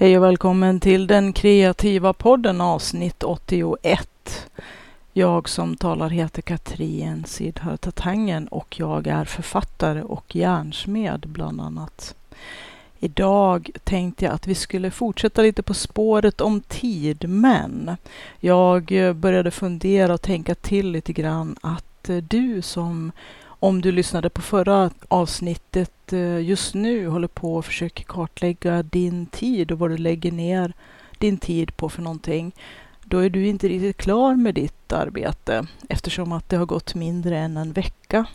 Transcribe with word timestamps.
Hej 0.00 0.16
och 0.16 0.24
välkommen 0.24 0.80
till 0.80 1.06
den 1.06 1.32
kreativa 1.32 2.12
podden 2.12 2.60
avsnitt 2.60 3.22
81. 3.22 4.50
Jag 5.12 5.48
som 5.48 5.76
talar 5.76 6.08
heter 6.08 6.42
Katrin 6.42 7.24
Sidhartatangen 7.24 8.48
och 8.48 8.80
jag 8.80 9.06
är 9.06 9.24
författare 9.24 10.02
och 10.02 10.36
järnsmed 10.36 11.24
bland 11.28 11.60
annat. 11.60 12.14
Idag 12.98 13.70
tänkte 13.84 14.24
jag 14.24 14.34
att 14.34 14.46
vi 14.46 14.54
skulle 14.54 14.90
fortsätta 14.90 15.42
lite 15.42 15.62
på 15.62 15.74
spåret 15.74 16.40
om 16.40 16.60
tid, 16.60 17.28
men 17.28 17.96
jag 18.40 18.84
började 19.14 19.50
fundera 19.50 20.14
och 20.14 20.22
tänka 20.22 20.54
till 20.54 20.90
lite 20.90 21.12
grann 21.12 21.56
att 21.60 22.10
du 22.28 22.62
som 22.62 23.12
om 23.60 23.80
du 23.80 23.92
lyssnade 23.92 24.30
på 24.30 24.42
förra 24.42 24.90
avsnittet 25.08 26.12
eh, 26.12 26.40
just 26.40 26.74
nu 26.74 27.08
håller 27.08 27.28
på 27.28 27.54
och 27.54 27.64
försöker 27.64 28.04
kartlägga 28.04 28.82
din 28.82 29.26
tid 29.26 29.72
och 29.72 29.78
vad 29.78 29.90
du 29.90 29.96
lägger 29.96 30.32
ner 30.32 30.72
din 31.18 31.38
tid 31.38 31.76
på 31.76 31.88
för 31.88 32.02
någonting. 32.02 32.52
Då 33.04 33.18
är 33.18 33.30
du 33.30 33.46
inte 33.46 33.68
riktigt 33.68 33.96
klar 33.96 34.34
med 34.34 34.54
ditt 34.54 34.92
arbete 34.92 35.66
eftersom 35.88 36.32
att 36.32 36.48
det 36.48 36.56
har 36.56 36.66
gått 36.66 36.94
mindre 36.94 37.38
än 37.38 37.56
en 37.56 37.72
vecka. 37.72 38.26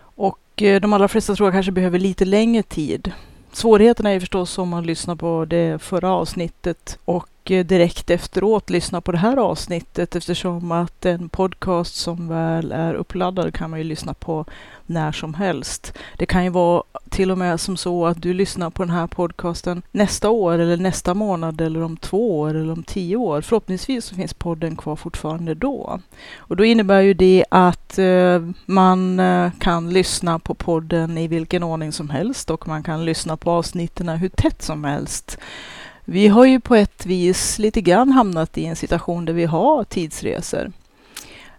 Och 0.00 0.62
eh, 0.62 0.80
de 0.80 0.92
allra 0.92 1.08
flesta 1.08 1.34
tror 1.34 1.46
jag 1.46 1.54
kanske 1.54 1.72
behöver 1.72 1.98
lite 1.98 2.24
längre 2.24 2.62
tid. 2.62 3.12
Svårigheterna 3.52 4.10
är 4.10 4.20
förstås 4.20 4.58
om 4.58 4.68
man 4.68 4.86
lyssnar 4.86 5.16
på 5.16 5.44
det 5.44 5.82
förra 5.82 6.12
avsnittet 6.12 6.98
och 7.04 7.41
Eh, 7.50 7.66
direkt 7.66 8.10
efteråt 8.10 8.70
lyssna 8.70 9.00
på 9.00 9.12
det 9.12 9.18
här 9.18 9.36
avsnittet 9.36 10.16
eftersom 10.16 10.72
att 10.72 11.06
en 11.06 11.28
podcast 11.28 11.94
som 11.94 12.28
väl 12.28 12.72
är 12.72 12.94
uppladdad 12.94 13.54
kan 13.54 13.70
man 13.70 13.78
ju 13.78 13.84
lyssna 13.84 14.14
på 14.14 14.44
när 14.86 15.12
som 15.12 15.34
helst. 15.34 15.92
Det 16.18 16.26
kan 16.26 16.44
ju 16.44 16.50
vara 16.50 16.82
till 17.10 17.30
och 17.30 17.38
med 17.38 17.60
som 17.60 17.76
så 17.76 18.06
att 18.06 18.22
du 18.22 18.34
lyssnar 18.34 18.70
på 18.70 18.82
den 18.82 18.94
här 18.94 19.06
podcasten 19.06 19.82
nästa 19.90 20.30
år 20.30 20.58
eller 20.58 20.76
nästa 20.76 21.14
månad 21.14 21.60
eller 21.60 21.82
om 21.82 21.96
två 21.96 22.40
år 22.40 22.54
eller 22.54 22.72
om 22.72 22.82
tio 22.82 23.16
år. 23.16 23.40
Förhoppningsvis 23.40 24.04
så 24.04 24.14
finns 24.14 24.34
podden 24.34 24.76
kvar 24.76 24.96
fortfarande 24.96 25.54
då. 25.54 26.00
Och 26.36 26.56
då 26.56 26.64
innebär 26.64 27.00
ju 27.00 27.14
det 27.14 27.44
att 27.50 27.98
eh, 27.98 28.40
man 28.66 29.20
eh, 29.20 29.50
kan 29.58 29.90
lyssna 29.90 30.38
på 30.38 30.54
podden 30.54 31.18
i 31.18 31.28
vilken 31.28 31.62
ordning 31.62 31.92
som 31.92 32.10
helst 32.10 32.50
och 32.50 32.68
man 32.68 32.82
kan 32.82 33.04
lyssna 33.04 33.36
på 33.36 33.50
avsnitten 33.50 34.08
hur 34.08 34.28
tätt 34.28 34.62
som 34.62 34.84
helst. 34.84 35.38
Vi 36.04 36.28
har 36.28 36.44
ju 36.44 36.60
på 36.60 36.74
ett 36.74 37.06
vis 37.06 37.58
lite 37.58 37.80
grann 37.80 38.12
hamnat 38.12 38.58
i 38.58 38.64
en 38.64 38.76
situation 38.76 39.24
där 39.24 39.32
vi 39.32 39.44
har 39.44 39.84
tidsresor. 39.84 40.72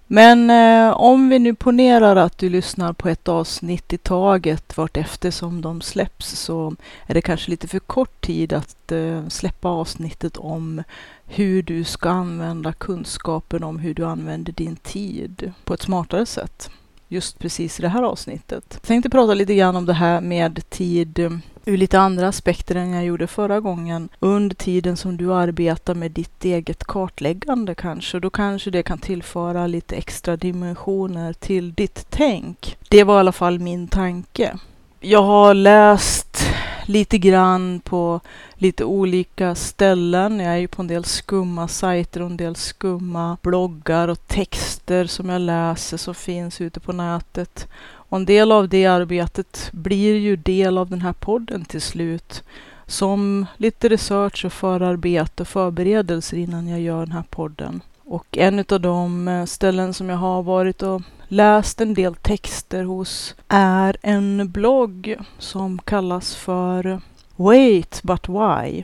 Men 0.08 0.50
eh, 0.50 0.94
om 0.94 1.30
vi 1.30 1.40
nu 1.40 1.56
ponerar 1.56 2.16
att 2.16 2.38
du 2.38 2.50
lyssnar 2.50 2.94
på 2.94 3.10
ett 3.10 3.28
avsnitt 3.28 3.94
i 3.94 3.98
taget 3.98 4.78
vart 4.78 4.98
efter 4.98 5.32
som 5.32 5.62
de 5.62 5.82
släpps 5.82 6.40
så 6.40 6.76
är 7.08 7.14
det 7.14 7.22
kanske 7.22 7.52
lite 7.52 7.68
för 7.68 7.80
kort 7.80 8.22
tid 8.22 8.54
att 8.54 8.92
eh, 8.92 9.28
släppa 9.28 9.70
avsnittet 9.70 10.38
om 10.38 10.84
hur 11.26 11.64
du 11.64 11.84
ska 11.84 12.10
använda 12.10 12.74
kunskapen 12.74 13.64
om 13.64 13.80
hur 13.80 13.94
du 13.94 14.06
använder 14.06 14.52
din 14.52 14.76
tid 14.76 15.54
på 15.64 15.74
ett 15.74 15.82
smartare 15.82 16.26
sätt. 16.26 16.70
Just 17.08 17.40
precis 17.40 17.80
i 17.80 17.82
det 17.82 17.90
här 17.90 18.04
avsnittet. 18.04 18.66
Jag 18.70 18.82
tänkte 18.82 19.10
prata 19.10 19.34
lite 19.34 19.56
grann 19.56 19.76
om 19.76 19.86
det 19.86 19.94
här 19.94 20.22
med 20.22 20.70
tid 20.70 21.20
eh, 21.20 21.32
ur 21.66 21.78
lite 21.78 22.00
andra 22.00 22.28
aspekter 22.28 22.76
än 22.76 22.94
jag 22.94 23.06
gjorde 23.06 23.28
förra 23.28 23.60
gången. 23.60 24.10
Under 24.20 24.56
tiden 24.56 24.98
som 24.98 25.18
du 25.18 25.34
arbetar 25.34 25.96
med 25.96 26.12
ditt 26.12 26.46
eget 26.46 26.84
kartläggande 26.84 27.76
kanske. 27.76 28.20
Då 28.20 28.30
kanske 28.30 28.72
det 28.72 28.84
kan 28.84 29.00
tillföra 29.00 29.68
lite 29.68 29.96
extra 29.96 30.38
dimensioner 30.38 31.34
till 31.34 31.74
ditt 31.74 32.06
tänk. 32.10 32.78
Det 32.90 33.04
var 33.04 33.18
i 33.18 33.20
alla 33.20 33.32
fall 33.32 33.60
min 33.60 33.88
tanke. 33.88 34.58
Jag 35.00 35.24
har 35.24 35.54
läst 35.54 36.53
lite 36.86 37.18
grann 37.18 37.80
på 37.80 38.20
lite 38.56 38.86
olika 38.86 39.56
ställen. 39.56 40.40
Jag 40.40 40.54
är 40.54 40.58
ju 40.58 40.68
på 40.68 40.82
en 40.82 40.88
del 40.88 41.06
skumma 41.06 41.68
sajter 41.68 42.22
och 42.22 42.30
en 42.30 42.38
del 42.38 42.56
skumma 42.56 43.38
bloggar 43.42 44.08
och 44.08 44.28
texter 44.28 45.06
som 45.06 45.30
jag 45.30 45.42
läser 45.42 45.98
som 45.98 46.16
finns 46.16 46.62
ute 46.62 46.80
på 46.80 46.94
nätet. 46.94 47.68
Och 47.86 48.18
en 48.18 48.26
del 48.26 48.52
av 48.52 48.70
det 48.70 48.86
arbetet 48.86 49.70
blir 49.72 50.16
ju 50.16 50.36
del 50.36 50.78
av 50.78 50.90
den 50.90 51.02
här 51.02 51.14
podden 51.14 51.66
till 51.66 51.82
slut. 51.82 52.44
Som 52.86 53.46
lite 53.58 53.90
research 53.90 54.46
och 54.46 54.54
förarbete 54.54 55.44
och 55.44 55.48
förberedelser 55.48 56.38
innan 56.38 56.68
jag 56.68 56.82
gör 56.82 57.00
den 57.00 57.12
här 57.12 57.24
podden. 57.30 57.82
Och 58.06 58.38
en 58.38 58.66
av 58.70 58.82
de 58.82 59.28
eh, 59.28 59.46
ställen 59.46 59.94
som 59.94 60.10
jag 60.10 60.18
har 60.18 60.44
varit 60.44 60.84
och 60.84 61.02
läst 61.28 61.82
en 61.82 61.94
del 61.94 62.16
texter 62.16 62.84
hos 62.84 63.36
är 63.48 63.98
en 64.02 64.52
blogg 64.52 65.16
som 65.38 65.80
kallas 65.80 66.36
för 66.36 67.02
Wait 67.36 68.02
But 68.04 68.30
Why. 68.30 68.84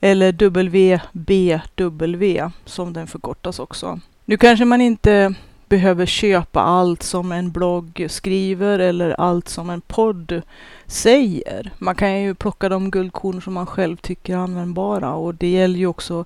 Eller 0.00 0.32
WBW 0.32 2.50
som 2.64 2.92
den 2.92 3.06
förkortas 3.06 3.58
också. 3.58 4.00
Nu 4.24 4.36
kanske 4.36 4.64
man 4.64 4.80
inte 4.80 5.34
behöver 5.68 6.06
köpa 6.06 6.60
allt 6.60 7.02
som 7.02 7.32
en 7.32 7.50
blogg 7.50 8.06
skriver 8.08 8.78
eller 8.78 9.20
allt 9.20 9.48
som 9.48 9.70
en 9.70 9.80
podd 9.80 10.42
säger. 10.86 11.70
Man 11.78 11.94
kan 11.94 12.22
ju 12.22 12.34
plocka 12.34 12.68
de 12.68 12.90
guldkorn 12.90 13.42
som 13.42 13.54
man 13.54 13.66
själv 13.66 13.96
tycker 13.96 14.34
är 14.34 14.38
användbara 14.38 15.14
och 15.14 15.34
det 15.34 15.48
gäller 15.48 15.78
ju 15.78 15.86
också 15.86 16.24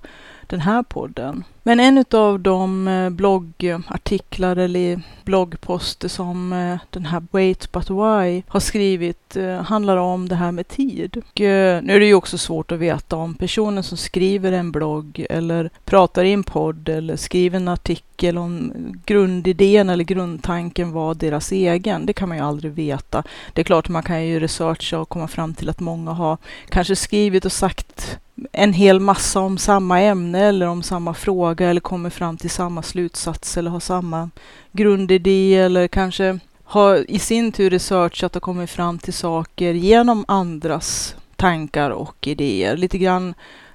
den 0.49 0.61
här 0.61 0.83
podden. 0.83 1.45
Men 1.67 1.81
en 1.81 2.05
av 2.11 2.41
de 2.41 2.89
eh, 2.89 3.11
bloggartiklar 3.11 4.57
eller 4.57 5.01
bloggposter 5.25 6.09
som 6.09 6.53
eh, 6.53 6.79
den 6.91 7.07
här 7.07 7.23
Wait 7.31 7.73
But 7.73 7.91
Why 7.91 8.43
har 8.49 8.61
skrivit 8.61 9.37
eh, 9.37 9.63
handlar 9.63 9.97
om 9.97 10.29
det 10.29 10.35
här 10.35 10.53
med 10.53 10.69
tid. 10.69 11.17
Och 11.17 11.41
nu 11.41 11.93
är 11.95 12.01
det 12.01 12.07
ju 12.07 12.15
också 12.15 12.39
svårt 12.39 12.73
att 12.73 12.79
veta 12.79 13.17
om 13.17 13.35
personen 13.35 13.83
som 13.83 13.99
skriver 13.99 14.53
en 14.53 14.73
blogg 14.73 15.27
eller 15.31 15.71
pratar 15.85 16.25
i 16.25 16.33
en 16.33 16.45
podd 16.45 16.89
eller 16.89 17.17
skriver 17.17 17.57
en 17.57 17.69
artikel 17.69 18.39
om 18.39 18.73
grundidén 19.07 19.91
eller 19.91 20.05
grundtanken 20.05 20.93
var 20.93 21.15
deras 21.15 21.53
egen. 21.53 22.07
Det 22.07 22.13
kan 22.13 22.29
man 22.29 22.39
ju 22.39 22.45
aldrig 22.45 22.73
veta. 22.73 23.23
Det 23.53 23.61
är 23.61 23.65
klart 23.65 23.89
man 23.89 24.03
kan 24.03 24.27
ju 24.27 24.41
researcha 24.41 24.99
och 24.99 25.09
komma 25.09 25.29
fram 25.29 25.55
till 25.55 25.69
att 25.69 25.81
många 25.81 26.11
har 26.11 26.39
kanske 26.69 26.97
skrivit 26.97 27.45
och 27.45 27.53
sagt 27.53 28.19
en 28.53 28.73
hel 28.73 29.01
massa 29.01 29.41
om 29.41 29.59
samma 29.59 30.01
ämne 30.01 30.41
eller 30.41 30.67
om 30.67 30.83
samma 30.83 31.15
fråga 31.15 31.71
eller 31.71 31.81
kommer 31.81 32.11
fram 32.11 32.37
till 32.37 32.51
samma 32.51 32.83
slutsats 32.83 33.57
eller 33.57 33.71
har 33.71 33.81
samma 33.81 34.31
grundidé 34.73 35.55
eller 35.55 35.89
kanske 35.89 36.39
har 36.65 37.11
i 37.11 37.19
sin 37.19 37.53
tur 37.53 37.71
researchat 37.71 38.37
och 38.37 38.43
kommit 38.43 38.71
fram 38.71 38.99
till 38.99 39.15
saker 39.15 39.73
genom 39.75 40.25
andras 40.29 41.17
tankar 41.37 41.91
och 41.91 42.27
idéer. 42.27 42.77
Lite 42.77 42.99
grann 42.99 43.35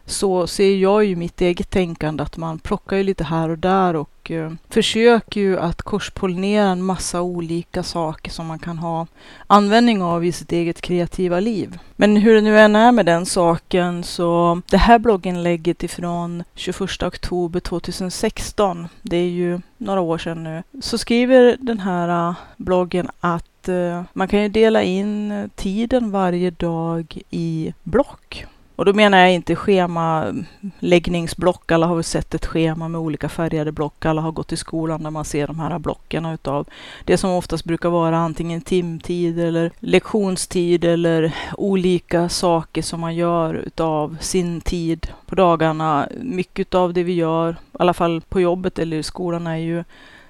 så 0.10 0.48
ser 0.48 0.76
jag 0.76 1.06
ju 1.06 1.16
mitt 1.16 1.42
eget 1.42 1.70
tänkande 1.70 2.24
att 2.24 2.38
man 2.38 2.60
plockar 2.60 2.98
ju 2.98 3.04
lite 3.04 3.24
här 3.24 3.50
och 3.50 3.58
där 3.58 3.96
och 3.96 4.32
eh, 4.32 4.52
försöker 4.70 5.42
ju 5.42 5.60
att 5.60 5.82
korspollinera 5.82 6.70
en 6.70 6.84
massa 6.84 7.22
olika 7.22 7.84
saker 7.84 8.32
som 8.32 8.48
man 8.48 8.60
kan 8.60 8.78
ha 8.78 9.08
användning 9.48 10.02
av 10.02 10.26
i 10.26 10.32
sitt 10.32 10.52
eget 10.52 10.82
kreativa 10.82 11.40
liv. 11.40 11.80
Men 11.96 12.18
hur 12.18 12.36
det 12.36 12.42
nu 12.42 12.60
än 12.60 12.76
är 12.76 12.92
med 12.92 13.06
den 13.06 13.26
saken 13.26 14.04
så 14.04 14.62
det 14.70 14.78
här 14.78 15.00
blogginlägget 15.00 15.84
ifrån 15.84 16.44
21 16.56 17.04
oktober 17.04 17.60
2016, 17.60 18.88
det 19.02 19.18
är 19.18 19.30
ju 19.30 19.60
några 19.78 20.02
år 20.02 20.18
sedan 20.18 20.44
nu, 20.44 20.64
så 20.82 20.98
skriver 20.98 21.58
den 21.60 21.80
här 21.80 22.30
eh, 22.30 22.36
bloggen 22.58 23.10
att 23.20 23.70
eh, 23.70 24.04
man 24.14 24.28
kan 24.28 24.42
ju 24.42 24.50
dela 24.50 24.84
in 24.84 25.32
eh, 25.32 25.48
tiden 25.56 26.12
varje 26.12 26.52
dag 26.52 27.18
i 27.30 27.74
block. 27.84 28.46
Och 28.80 28.86
då 28.86 28.94
menar 28.94 29.18
jag 29.18 29.34
inte 29.34 29.56
schemaläggningsblock. 29.56 31.72
Alla 31.72 31.86
har 31.86 31.96
väl 31.96 32.04
sett 32.04 32.34
ett 32.34 32.46
schema 32.46 32.88
med 32.88 33.02
olika 33.02 33.30
färgade 33.30 33.72
block. 33.72 34.06
Alla 34.06 34.22
har 34.22 34.32
gått 34.32 34.52
i 34.52 34.58
skolan 34.58 35.04
där 35.04 35.10
man 35.10 35.26
ser 35.26 35.48
de 35.48 35.60
här 35.60 35.80
blocken 35.80 36.26
utav 36.26 36.68
det 37.06 37.18
som 37.18 37.30
oftast 37.30 37.66
brukar 37.66 37.90
vara 37.90 38.18
antingen 38.18 38.62
timtid 38.62 39.40
eller 39.40 39.72
lektionstid 39.80 40.86
eller 40.86 41.36
olika 41.58 42.30
saker 42.30 42.82
som 42.82 43.00
man 43.00 43.16
gör 43.16 43.54
utav 43.54 44.18
sin 44.20 44.62
tid 44.62 45.08
på 45.26 45.36
dagarna. 45.36 46.08
Mycket 46.22 46.76
av 46.76 46.94
det 46.94 47.04
vi 47.04 47.14
gör, 47.14 47.52
i 47.52 47.56
alla 47.72 47.94
fall 47.94 48.22
på 48.30 48.42
jobbet 48.42 48.80
eller 48.80 48.98
i 48.98 49.04
skolan, 49.04 49.48
är 49.48 49.58
ju 49.58 49.84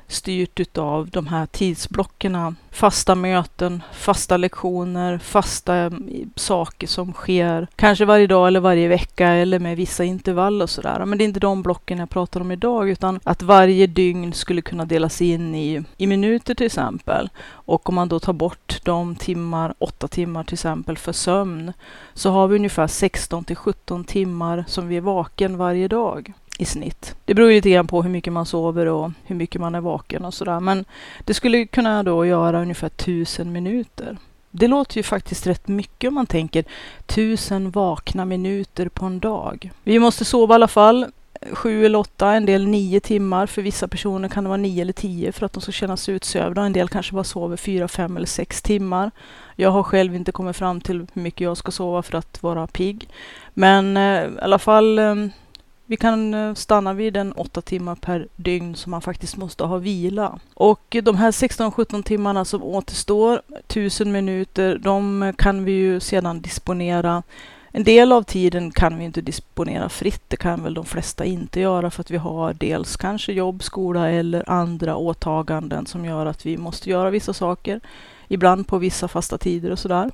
styrt 0.10 0.60
utav 0.60 1.10
de 1.10 1.28
här 1.28 1.46
tidsblockerna. 1.46 2.56
Fasta 2.72 3.16
möten, 3.16 3.84
fasta 3.94 4.38
lektioner, 4.38 5.18
fasta 5.18 5.78
eh, 5.78 5.92
saker 6.36 6.88
som 6.88 7.14
sker 7.14 7.68
kanske 7.76 8.06
varje 8.06 8.28
dag 8.28 8.48
eller 8.48 8.60
varje 8.60 8.88
vecka 8.88 9.28
eller 9.28 9.60
med 9.60 9.78
vissa 9.78 10.04
intervall 10.04 10.62
och 10.62 10.70
sådär. 10.70 11.06
Men 11.06 11.18
det 11.18 11.24
är 11.24 11.26
inte 11.26 11.40
de 11.40 11.62
blocken 11.62 12.00
jag 12.00 12.10
pratar 12.10 12.42
om 12.42 12.52
idag 12.52 12.90
utan 12.90 13.20
att 13.24 13.42
varje 13.42 13.88
dygn 13.88 14.34
skulle 14.34 14.62
kunna 14.62 14.86
delas 14.86 15.22
in 15.22 15.56
i, 15.56 15.84
i 15.98 16.08
minuter 16.08 16.56
till 16.56 16.66
exempel. 16.66 17.30
Och 17.48 17.90
om 17.90 17.96
man 17.96 18.10
då 18.10 18.20
tar 18.20 18.34
bort 18.34 18.80
de 18.84 19.16
timmar, 19.16 19.74
åtta 19.80 20.08
timmar 20.08 20.44
till 20.44 20.54
exempel 20.54 20.98
för 20.98 21.12
sömn 21.12 21.74
så 22.14 22.30
har 22.30 22.48
vi 22.48 22.56
ungefär 22.56 22.88
16 22.88 23.44
till 23.44 23.56
17 23.56 24.04
timmar 24.04 24.64
som 24.68 24.88
vi 24.88 24.98
är 24.98 25.02
vaken 25.02 25.58
varje 25.58 25.88
dag 25.88 26.34
i 26.60 26.66
snitt. 26.66 27.16
Det 27.26 27.34
beror 27.34 27.50
lite 27.50 27.70
grann 27.70 27.88
på 27.88 28.02
hur 28.02 28.10
mycket 28.10 28.34
man 28.34 28.46
sover 28.46 28.86
och 28.86 29.12
hur 29.24 29.36
mycket 29.36 29.62
man 29.62 29.76
är 29.76 29.82
vaken 29.82 30.26
och 30.26 30.34
sådär. 30.34 30.60
Men 30.60 30.86
det 31.26 31.34
skulle 31.34 31.66
kunna 31.66 32.04
då 32.04 32.26
göra 32.26 32.62
ungefär 32.62 32.90
tusen 32.90 33.52
minuter. 33.52 34.18
Det 34.52 34.68
låter 34.68 34.98
ju 34.98 35.04
faktiskt 35.04 35.48
rätt 35.48 35.68
mycket 35.68 36.08
om 36.08 36.14
man 36.14 36.26
tänker 36.26 36.64
tusen 37.06 37.72
vakna 37.72 38.26
minuter 38.26 38.90
på 38.90 39.06
en 39.06 39.20
dag. 39.20 39.72
Vi 39.84 40.00
måste 40.00 40.26
sova 40.26 40.54
i 40.54 40.56
alla 40.56 40.68
fall 40.68 41.06
sju 41.52 41.86
eller 41.86 42.00
åtta, 42.00 42.34
en 42.34 42.46
del 42.46 42.68
nio 42.68 43.00
timmar. 43.00 43.46
För 43.46 43.62
vissa 43.62 43.88
personer 43.88 44.30
kan 44.30 44.44
det 44.44 44.48
vara 44.48 44.58
nio 44.58 44.82
eller 44.82 44.94
tio 44.94 45.32
för 45.32 45.46
att 45.46 45.54
de 45.54 45.62
ska 45.62 45.72
känna 45.72 45.98
sig 45.98 46.16
utsövda. 46.16 46.62
En 46.62 46.74
del 46.74 46.90
kanske 46.90 47.14
bara 47.14 47.24
sover 47.24 47.58
fyra, 47.58 47.88
fem 47.88 48.18
eller 48.18 48.28
sex 48.28 48.62
timmar. 48.62 49.12
Jag 49.56 49.72
har 49.72 49.84
själv 49.84 50.16
inte 50.16 50.32
kommit 50.32 50.56
fram 50.56 50.82
till 50.82 51.08
hur 51.14 51.22
mycket 51.22 51.42
jag 51.42 51.58
ska 51.58 51.72
sova 51.72 52.02
för 52.02 52.18
att 52.18 52.44
vara 52.44 52.68
pigg. 52.68 53.08
Men 53.54 53.98
eh, 53.98 54.24
i 54.24 54.30
alla 54.42 54.60
fall, 54.60 55.00
eh, 55.00 55.16
vi 55.90 55.98
kan 55.98 56.34
eh, 56.34 56.54
stanna 56.54 56.94
vid 56.94 57.18
en 57.18 57.32
åtta 57.32 57.62
timmar 57.62 57.96
per 57.96 58.28
dygn 58.36 58.76
som 58.76 58.92
man 58.92 59.02
faktiskt 59.02 59.38
måste 59.38 59.64
ha 59.64 59.78
vila. 59.78 60.40
Och 60.54 60.96
de 61.04 61.16
här 61.16 61.32
16-17 61.32 62.04
timmarna 62.04 62.46
som 62.46 62.64
återstår, 62.64 63.42
tusen 63.68 64.12
minuter, 64.12 64.78
de 64.78 65.34
kan 65.38 65.66
vi 65.66 65.72
ju 65.72 66.00
sedan 66.00 66.42
disponera 66.42 67.24
en 67.72 67.84
del 67.84 68.12
av 68.12 68.24
tiden 68.24 68.72
kan 68.72 68.98
vi 68.98 69.06
inte 69.06 69.22
disponera 69.22 69.90
fritt. 69.90 70.22
Det 70.28 70.38
kan 70.38 70.64
väl 70.64 70.74
de 70.74 70.86
flesta 70.86 71.26
inte 71.26 71.60
göra 71.60 71.92
för 71.92 72.02
att 72.02 72.12
vi 72.12 72.18
har 72.18 72.54
dels 72.54 72.98
kanske 72.98 73.34
jobb, 73.34 73.64
skola 73.64 74.10
eller 74.10 74.50
andra 74.50 74.96
åtaganden 74.96 75.86
som 75.86 76.06
gör 76.06 76.26
att 76.26 76.46
vi 76.46 76.58
måste 76.58 76.90
göra 76.90 77.10
vissa 77.10 77.34
saker. 77.34 77.80
Ibland 78.28 78.68
på 78.68 78.78
vissa 78.78 79.08
fasta 79.08 79.38
tider 79.38 79.72
och 79.72 79.80
sådär. 79.80 80.12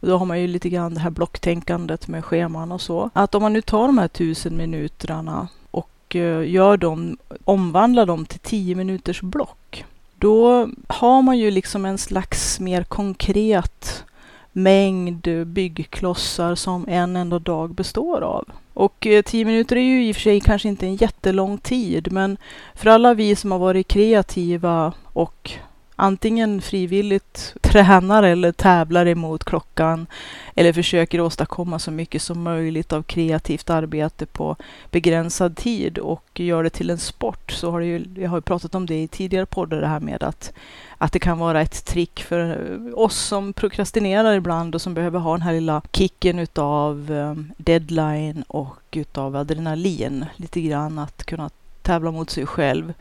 Och 0.00 0.08
då 0.08 0.16
har 0.16 0.26
man 0.26 0.40
ju 0.40 0.46
lite 0.46 0.68
grann 0.68 0.94
det 0.94 1.00
här 1.00 1.10
blocktänkandet 1.10 2.08
med 2.08 2.24
scheman 2.24 2.72
och 2.72 2.80
så. 2.80 3.10
Att 3.12 3.34
om 3.34 3.42
man 3.42 3.52
nu 3.52 3.62
tar 3.62 3.86
de 3.86 3.98
här 3.98 4.08
tusen 4.08 4.56
minuterna 4.56 5.48
och 5.70 6.16
eh, 6.16 6.50
gör 6.50 6.76
dem, 6.76 7.16
omvandlar 7.44 8.06
dem 8.06 8.26
till 8.26 8.40
tio 8.40 8.74
minuters 8.74 9.20
block. 9.22 9.84
Då 10.16 10.68
har 10.88 11.22
man 11.22 11.38
ju 11.38 11.50
liksom 11.50 11.84
en 11.84 11.98
slags 11.98 12.60
mer 12.60 12.84
konkret 12.84 14.04
mängd 14.52 15.46
byggklossar 15.46 16.54
som 16.54 16.88
en 16.88 17.16
enda 17.16 17.38
dag 17.38 17.74
består 17.74 18.20
av. 18.20 18.44
Och 18.74 19.06
eh, 19.06 19.22
tio 19.22 19.44
minuter 19.44 19.76
är 19.76 19.80
ju 19.80 20.08
i 20.08 20.12
och 20.12 20.16
för 20.16 20.22
sig 20.22 20.40
kanske 20.40 20.68
inte 20.68 20.86
en 20.86 20.96
jättelång 20.96 21.58
tid, 21.58 22.12
men 22.12 22.36
för 22.74 22.90
alla 22.90 23.14
vi 23.14 23.36
som 23.36 23.52
har 23.52 23.58
varit 23.58 23.88
kreativa 23.88 24.92
och 25.04 25.52
antingen 26.00 26.60
frivilligt 26.60 27.54
tränar 27.60 28.22
eller 28.22 28.52
tävlar 28.52 29.06
emot 29.06 29.44
klockan 29.44 30.06
eller 30.54 30.72
försöker 30.72 31.20
åstadkomma 31.20 31.78
så 31.78 31.90
mycket 31.90 32.22
som 32.22 32.42
möjligt 32.42 32.92
av 32.92 33.02
kreativt 33.02 33.70
arbete 33.70 34.26
på 34.26 34.56
begränsad 34.90 35.56
tid 35.56 35.98
och 35.98 36.24
gör 36.34 36.62
det 36.62 36.70
till 36.70 36.90
en 36.90 36.98
sport 36.98 37.50
så 37.52 37.70
har 37.70 37.80
det 37.80 37.86
ju, 37.86 38.04
jag 38.16 38.30
har 38.30 38.40
pratat 38.40 38.74
om 38.74 38.86
det 38.86 39.02
i 39.02 39.08
tidigare 39.08 39.46
poddar 39.46 39.80
det 39.80 39.86
här 39.86 40.00
med 40.00 40.22
att, 40.22 40.52
att 40.98 41.12
det 41.12 41.18
kan 41.18 41.38
vara 41.38 41.60
ett 41.60 41.84
trick 41.84 42.20
för 42.20 42.58
oss 42.98 43.16
som 43.16 43.52
prokrastinerar 43.52 44.34
ibland 44.34 44.74
och 44.74 44.82
som 44.82 44.94
behöver 44.94 45.18
ha 45.18 45.32
den 45.32 45.42
här 45.42 45.52
lilla 45.52 45.82
kicken 45.92 46.38
utav 46.38 47.10
ehm, 47.10 47.52
deadline 47.56 48.44
och 48.48 48.82
utav 48.92 49.36
adrenalin 49.36 50.24
lite 50.36 50.60
grann 50.60 50.98
att 50.98 51.24
kunna 51.24 51.50
tävla 51.82 52.10
mot 52.10 52.30
sig 52.30 52.46
själv 52.46 52.92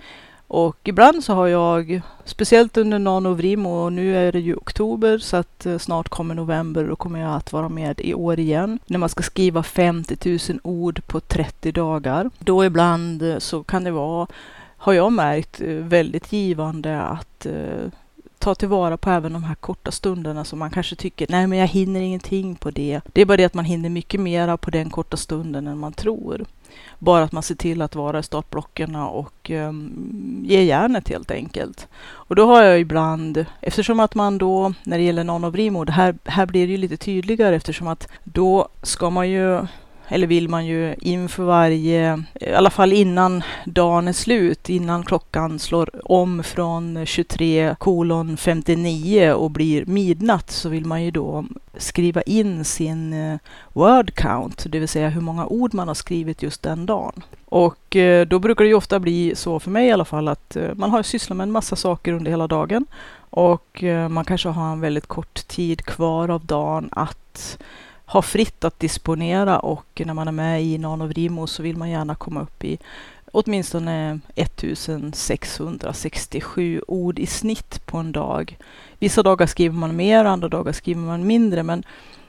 och 0.47 0.77
ibland 0.83 1.23
så 1.23 1.33
har 1.33 1.47
jag, 1.47 2.01
speciellt 2.25 2.77
under 2.77 2.99
Nanovrimo, 2.99 3.69
och 3.69 3.93
nu 3.93 4.17
är 4.17 4.31
det 4.31 4.39
ju 4.39 4.55
oktober 4.55 5.17
så 5.17 5.37
att 5.37 5.65
eh, 5.65 5.77
snart 5.77 6.09
kommer 6.09 6.35
november 6.35 6.83
och 6.83 6.89
då 6.89 6.95
kommer 6.95 7.19
jag 7.19 7.35
att 7.35 7.53
vara 7.53 7.69
med 7.69 8.01
i 8.01 8.13
år 8.13 8.39
igen. 8.39 8.79
När 8.85 8.97
man 8.97 9.09
ska 9.09 9.23
skriva 9.23 9.63
50 9.63 10.29
000 10.49 10.59
ord 10.63 11.01
på 11.07 11.19
30 11.19 11.71
dagar. 11.71 12.29
Då 12.39 12.65
ibland 12.65 13.21
eh, 13.21 13.37
så 13.37 13.63
kan 13.63 13.83
det 13.83 13.91
vara, 13.91 14.27
har 14.77 14.93
jag 14.93 15.11
märkt, 15.11 15.61
eh, 15.61 15.67
väldigt 15.67 16.33
givande 16.33 17.01
att 17.01 17.47
ta 18.47 18.55
tillvara 18.55 18.97
på 18.97 19.09
även 19.09 19.33
de 19.33 19.43
här 19.43 19.55
korta 19.55 19.91
stunderna 19.91 20.43
som 20.43 20.59
man 20.59 20.71
kanske 20.71 20.95
tycker, 20.95 21.27
nej 21.29 21.47
men 21.47 21.59
jag 21.59 21.67
hinner 21.67 22.01
ingenting 22.01 22.55
på 22.55 22.71
det. 22.71 23.01
Det 23.13 23.21
är 23.21 23.25
bara 23.25 23.37
det 23.37 23.43
att 23.43 23.53
man 23.53 23.65
hinner 23.65 23.89
mycket 23.89 24.19
mera 24.19 24.57
på 24.57 24.71
den 24.71 24.89
korta 24.89 25.17
stunden 25.17 25.67
än 25.67 25.77
man 25.77 25.93
tror. 25.93 26.45
Bara 26.99 27.23
att 27.23 27.31
man 27.31 27.43
ser 27.43 27.55
till 27.55 27.81
att 27.81 27.95
vara 27.95 28.19
i 28.19 28.23
startblocken 28.23 28.95
och 28.95 29.49
um, 29.49 30.43
ge 30.47 30.63
järnet 30.63 31.09
helt 31.09 31.31
enkelt. 31.31 31.87
Och 32.03 32.35
då 32.35 32.45
har 32.45 32.63
jag 32.63 32.79
ibland, 32.79 33.45
eftersom 33.61 33.99
att 33.99 34.15
man 34.15 34.37
då, 34.37 34.73
när 34.83 34.97
det 34.97 35.03
gäller 35.03 35.23
nanovrimo, 35.23 35.83
det 35.83 35.91
här, 35.91 36.15
här 36.25 36.45
blir 36.45 36.67
det 36.67 36.71
ju 36.71 36.77
lite 36.77 36.97
tydligare 36.97 37.55
eftersom 37.55 37.87
att 37.87 38.07
då 38.23 38.67
ska 38.83 39.09
man 39.09 39.29
ju 39.29 39.61
eller 40.07 40.27
vill 40.27 40.49
man 40.49 40.65
ju 40.65 40.95
inför 40.99 41.43
varje, 41.43 42.23
i 42.41 42.51
alla 42.53 42.69
fall 42.69 42.93
innan 42.93 43.43
dagen 43.65 44.07
är 44.07 44.13
slut, 44.13 44.69
innan 44.69 45.03
klockan 45.03 45.59
slår 45.59 45.89
om 46.11 46.43
från 46.43 47.05
23 47.05 47.75
kolon 47.79 48.37
59 48.37 49.31
och 49.31 49.51
blir 49.51 49.85
midnatt, 49.85 50.51
så 50.51 50.69
vill 50.69 50.85
man 50.85 51.03
ju 51.03 51.11
då 51.11 51.45
skriva 51.77 52.21
in 52.21 52.65
sin 52.65 53.13
eh, 53.13 53.39
word 53.73 54.13
count, 54.13 54.65
det 54.69 54.79
vill 54.79 54.87
säga 54.87 55.09
hur 55.09 55.21
många 55.21 55.45
ord 55.45 55.73
man 55.73 55.87
har 55.87 55.95
skrivit 55.95 56.43
just 56.43 56.63
den 56.63 56.85
dagen. 56.85 57.23
Och 57.45 57.95
eh, 57.95 58.27
då 58.27 58.39
brukar 58.39 58.63
det 58.63 58.69
ju 58.69 58.75
ofta 58.75 58.99
bli 58.99 59.35
så 59.35 59.59
för 59.59 59.71
mig 59.71 59.87
i 59.87 59.91
alla 59.91 60.05
fall 60.05 60.27
att 60.27 60.55
eh, 60.55 60.73
man 60.75 60.91
har 60.91 61.03
sysslat 61.03 61.37
med 61.37 61.43
en 61.43 61.51
massa 61.51 61.75
saker 61.75 62.13
under 62.13 62.31
hela 62.31 62.47
dagen 62.47 62.85
och 63.29 63.83
man 64.09 64.25
kanske 64.25 64.49
har 64.49 64.71
en 64.71 64.81
väldigt 64.81 65.07
kort 65.07 65.47
tid 65.47 65.85
kvar 65.85 66.29
av 66.29 66.45
dagen 66.45 66.89
att 66.91 67.57
ha 68.07 68.21
fritt 68.21 68.63
att 68.63 68.79
disponera 68.79 69.59
och 69.59 70.01
när 70.05 70.13
man 70.13 70.27
är 70.27 70.31
med 70.31 70.63
i 70.63 70.77
Nanovrimo 70.77 71.47
så 71.47 71.63
vill 71.63 71.77
man 71.77 71.89
gärna 71.89 72.15
komma 72.15 72.41
upp 72.41 72.63
i 72.63 72.77
åtminstone 73.31 74.19
1667 74.35 76.81
ord 76.87 77.19
i 77.19 77.25
snitt 77.25 77.85
på 77.85 77.97
en 77.97 78.11
dag. 78.11 78.57
Vissa 78.99 79.23
dagar 79.23 79.45
skriver 79.45 79.75
man 79.75 79.95
mer, 79.95 80.25
andra 80.25 80.47
dagar 80.47 80.71
skriver 80.71 81.01
man 81.01 81.27
mindre, 81.27 81.63
men 81.63 81.83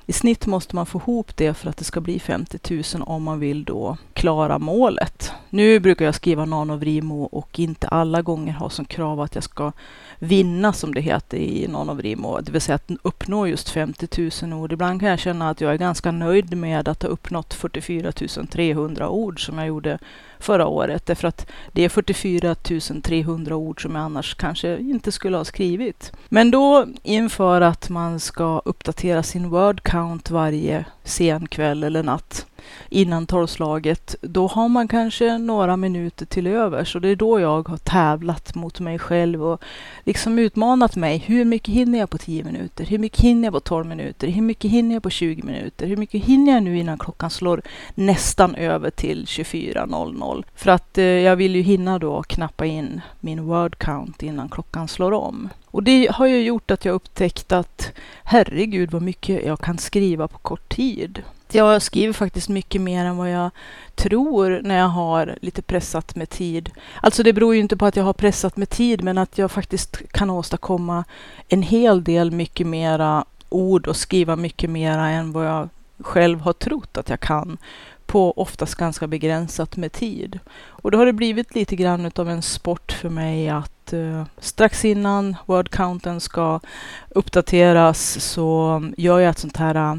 i 0.08 0.12
snitt 0.12 0.46
måste 0.46 0.76
man 0.76 0.86
få 0.86 0.98
ihop 0.98 1.36
det 1.36 1.54
för 1.54 1.70
att 1.70 1.76
det 1.76 1.84
ska 1.84 2.00
bli 2.00 2.18
50 2.18 2.74
000 2.94 3.02
om 3.08 3.22
man 3.22 3.40
vill 3.40 3.64
då 3.64 3.96
klara 4.12 4.58
målet. 4.58 5.32
Nu 5.50 5.80
brukar 5.80 6.04
jag 6.04 6.14
skriva 6.14 6.44
nanovrimo 6.44 7.22
och 7.22 7.58
inte 7.58 7.88
alla 7.88 8.22
gånger 8.22 8.52
ha 8.52 8.70
som 8.70 8.84
krav 8.84 9.20
att 9.20 9.34
jag 9.34 9.44
ska 9.44 9.72
vinna 10.18 10.72
som 10.72 10.94
det 10.94 11.00
heter 11.00 11.38
i 11.38 11.68
nanovrimo, 11.68 12.40
det 12.40 12.52
vill 12.52 12.60
säga 12.60 12.76
att 12.76 12.90
uppnå 13.02 13.46
just 13.46 13.70
50 13.70 14.30
000 14.42 14.52
ord. 14.52 14.72
Ibland 14.72 15.00
kan 15.00 15.08
jag 15.08 15.18
känna 15.18 15.50
att 15.50 15.60
jag 15.60 15.72
är 15.72 15.78
ganska 15.78 16.10
nöjd 16.10 16.56
med 16.56 16.88
att 16.88 17.02
ha 17.02 17.08
uppnått 17.08 17.54
44 17.54 18.12
300 18.50 19.08
ord 19.08 19.46
som 19.46 19.58
jag 19.58 19.66
gjorde 19.66 19.98
förra 20.40 20.66
året, 20.66 21.06
därför 21.06 21.28
att 21.28 21.46
det 21.72 21.84
är 21.84 21.88
44 21.88 22.54
300 23.02 23.56
ord 23.56 23.82
som 23.82 23.94
jag 23.94 24.04
annars 24.04 24.34
kanske 24.34 24.78
inte 24.78 25.12
skulle 25.12 25.36
ha 25.36 25.44
skrivit. 25.44 26.12
Men 26.28 26.50
då 26.50 26.86
inför 27.02 27.60
att 27.60 27.88
man 27.88 28.20
ska 28.20 28.62
uppdatera 28.64 29.22
sin 29.22 29.48
word 29.48 29.82
count 29.82 30.30
varje 30.30 30.84
sen 31.04 31.48
kväll 31.48 31.84
eller 31.84 32.02
natt 32.02 32.46
innan 32.88 33.26
tolvslaget, 33.26 34.16
då 34.20 34.46
har 34.46 34.68
man 34.68 34.88
kanske 34.88 35.38
några 35.38 35.76
minuter 35.76 36.26
till 36.26 36.46
över. 36.46 36.84
Så 36.84 36.98
det 36.98 37.08
är 37.08 37.16
då 37.16 37.40
jag 37.40 37.68
har 37.68 37.76
tävlat 37.76 38.54
mot 38.54 38.80
mig 38.80 38.98
själv 38.98 39.44
och 39.44 39.62
liksom 40.04 40.38
utmanat 40.38 40.96
mig. 40.96 41.18
Hur 41.18 41.44
mycket 41.44 41.74
hinner 41.74 41.98
jag 41.98 42.10
på 42.10 42.18
10 42.18 42.44
minuter? 42.44 42.84
Hur 42.84 42.98
mycket 42.98 43.20
hinner 43.20 43.46
jag 43.46 43.52
på 43.52 43.60
12 43.60 43.86
minuter? 43.86 44.28
Hur 44.28 44.42
mycket 44.42 44.70
hinner 44.70 44.94
jag 44.94 45.02
på 45.02 45.10
20 45.10 45.42
minuter? 45.42 45.86
Hur 45.86 45.96
mycket 45.96 46.24
hinner 46.24 46.52
jag 46.52 46.62
nu 46.62 46.78
innan 46.78 46.98
klockan 46.98 47.30
slår 47.30 47.62
nästan 47.94 48.54
över 48.54 48.90
till 48.90 49.24
24.00? 49.24 50.44
För 50.54 50.70
att 50.70 50.98
eh, 50.98 51.04
jag 51.04 51.36
vill 51.36 51.56
ju 51.56 51.62
hinna 51.62 51.98
då 51.98 52.22
knappa 52.22 52.66
in 52.66 53.00
min 53.20 53.44
word 53.44 53.78
count 53.78 54.22
innan 54.22 54.48
klockan 54.48 54.88
slår 54.88 55.12
om. 55.12 55.48
Och 55.66 55.82
det 55.82 56.08
har 56.12 56.26
ju 56.26 56.42
gjort 56.42 56.70
att 56.70 56.84
jag 56.84 56.94
upptäckt 56.94 57.52
att 57.52 57.92
herregud 58.24 58.90
vad 58.90 59.02
mycket 59.02 59.46
jag 59.46 59.60
kan 59.60 59.78
skriva 59.78 60.28
på 60.28 60.38
kort 60.38 60.68
tid. 60.68 61.22
Jag 61.52 61.82
skriver 61.82 62.12
faktiskt 62.12 62.48
mycket 62.48 62.80
mer 62.80 63.04
än 63.04 63.16
vad 63.16 63.30
jag 63.30 63.50
tror 63.94 64.60
när 64.62 64.78
jag 64.78 64.88
har 64.88 65.38
lite 65.40 65.62
pressat 65.62 66.14
med 66.14 66.30
tid. 66.30 66.70
Alltså 67.02 67.22
det 67.22 67.32
beror 67.32 67.54
ju 67.54 67.60
inte 67.60 67.76
på 67.76 67.86
att 67.86 67.96
jag 67.96 68.04
har 68.04 68.12
pressat 68.12 68.56
med 68.56 68.70
tid, 68.70 69.04
men 69.04 69.18
att 69.18 69.38
jag 69.38 69.50
faktiskt 69.50 70.12
kan 70.12 70.30
åstadkomma 70.30 71.04
en 71.48 71.62
hel 71.62 72.04
del 72.04 72.30
mycket 72.30 72.66
mera 72.66 73.24
ord 73.48 73.86
och 73.86 73.96
skriva 73.96 74.36
mycket 74.36 74.70
mera 74.70 75.08
än 75.08 75.32
vad 75.32 75.46
jag 75.46 75.68
själv 75.98 76.40
har 76.40 76.52
trott 76.52 76.96
att 76.96 77.08
jag 77.08 77.20
kan 77.20 77.58
på 78.06 78.32
oftast 78.36 78.74
ganska 78.74 79.06
begränsat 79.06 79.76
med 79.76 79.92
tid. 79.92 80.38
Och 80.66 80.90
då 80.90 80.98
har 80.98 81.06
det 81.06 81.12
blivit 81.12 81.54
lite 81.54 81.76
grann 81.76 82.10
av 82.16 82.30
en 82.30 82.42
sport 82.42 82.92
för 82.92 83.08
mig 83.08 83.48
att 83.48 83.92
uh, 83.92 84.24
strax 84.38 84.84
innan 84.84 85.36
wordcounten 85.46 86.20
ska 86.20 86.60
uppdateras 87.08 88.20
så 88.20 88.60
mm, 88.60 88.94
gör 88.96 89.18
jag 89.18 89.30
ett 89.30 89.38
sånt 89.38 89.56
här 89.56 89.76
uh, 89.76 89.96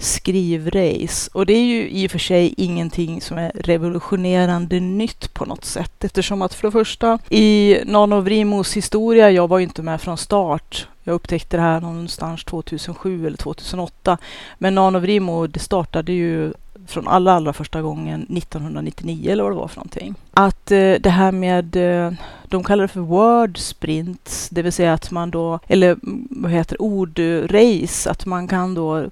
skrivrace. 0.00 1.30
Och 1.32 1.46
det 1.46 1.52
är 1.52 1.64
ju 1.64 1.90
i 1.90 2.06
och 2.06 2.10
för 2.10 2.18
sig 2.18 2.54
ingenting 2.56 3.20
som 3.20 3.38
är 3.38 3.52
revolutionerande 3.54 4.80
nytt 4.80 5.34
på 5.34 5.44
något 5.44 5.64
sätt 5.64 6.04
eftersom 6.04 6.42
att 6.42 6.54
för 6.54 6.68
det 6.68 6.72
första 6.72 7.18
i 7.28 7.78
Nanovrimos 7.86 8.76
historia, 8.76 9.30
jag 9.30 9.48
var 9.48 9.58
ju 9.58 9.64
inte 9.64 9.82
med 9.82 10.00
från 10.00 10.18
start. 10.18 10.86
Jag 11.04 11.14
upptäckte 11.14 11.56
det 11.56 11.62
här 11.62 11.80
någonstans 11.80 12.44
2007 12.44 13.26
eller 13.26 13.36
2008. 13.36 14.18
Men 14.58 14.74
Nanovrimo, 14.74 15.46
det 15.46 15.60
startade 15.60 16.12
ju 16.12 16.52
från 16.86 17.08
allra, 17.08 17.32
allra 17.32 17.52
första 17.52 17.82
gången 17.82 18.22
1999 18.22 19.30
eller 19.32 19.42
vad 19.42 19.52
det 19.52 19.56
var 19.56 19.68
för 19.68 19.76
någonting. 19.76 20.14
Att 20.32 20.70
eh, 20.70 20.94
det 21.00 21.10
här 21.10 21.32
med 21.32 21.76
eh, 21.76 22.12
De 22.44 22.64
kallar 22.64 22.82
det 22.82 22.88
för 22.88 23.00
word 23.00 23.58
sprints, 23.58 24.48
det 24.48 24.62
vill 24.62 24.72
säga 24.72 24.92
att 24.92 25.10
man 25.10 25.30
då, 25.30 25.58
eller 25.68 25.90
mm, 25.92 26.28
vad 26.30 26.50
heter 26.50 26.76
ordrace, 26.82 28.08
eh, 28.08 28.10
att 28.10 28.26
man 28.26 28.48
kan 28.48 28.74
då 28.74 29.06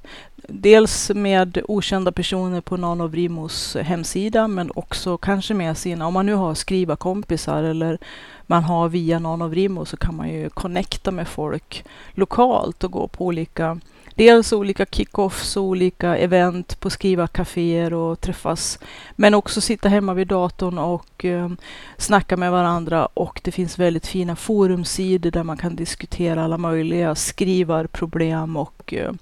dels 0.48 1.10
med 1.14 1.58
okända 1.68 2.12
personer 2.12 2.60
på 2.60 2.76
Nanovrimos 2.76 3.76
hemsida, 3.76 4.48
men 4.48 4.70
också 4.74 5.16
kanske 5.16 5.54
med 5.54 5.78
sina, 5.78 6.06
om 6.06 6.14
man 6.14 6.26
nu 6.26 6.34
har 6.34 6.54
skrivarkompisar 6.54 7.62
eller 7.62 7.98
man 8.46 8.64
har 8.64 8.88
via 8.88 9.18
Nanovrimo 9.18 9.84
så 9.84 9.96
kan 9.96 10.16
man 10.16 10.28
ju 10.28 10.50
connecta 10.50 11.10
med 11.10 11.28
folk 11.28 11.84
lokalt 12.12 12.84
och 12.84 12.92
gå 12.92 13.08
på 13.08 13.26
olika 13.26 13.80
dels 14.18 14.52
olika 14.52 14.86
kick-offs 14.86 15.56
och 15.56 15.62
olika 15.62 16.16
event 16.16 16.80
på 16.80 16.90
skrivarkaféer 16.90 17.94
och 17.94 18.20
träffas. 18.20 18.78
Men 19.16 19.34
också 19.34 19.60
sitta 19.60 19.88
hemma 19.88 20.14
vid 20.14 20.28
datorn 20.28 20.78
och 20.78 21.24
eh, 21.24 21.50
snacka 21.96 22.36
med 22.36 22.52
varandra 22.52 23.06
och 23.06 23.40
det 23.44 23.52
finns 23.52 23.78
väldigt 23.78 24.06
fina 24.06 24.36
forumsidor 24.36 25.30
där 25.30 25.42
man 25.42 25.56
kan 25.56 25.76
diskutera 25.76 26.44
alla 26.44 26.58
möjliga 26.58 27.14
skrivarproblem 27.14 28.56
och 28.56 28.94
eh, 28.94 29.12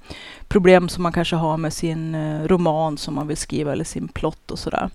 problem 0.48 0.88
som 0.88 1.02
man 1.02 1.12
kanske 1.12 1.36
har 1.36 1.56
med 1.56 1.72
sin 1.72 2.14
eh, 2.14 2.44
roman 2.44 2.98
som 2.98 3.14
man 3.14 3.28
vill 3.28 3.36
skriva 3.36 3.72
eller 3.72 3.84
sin 3.84 4.08
plott 4.08 4.50
och 4.50 4.58
sådär. 4.58 4.90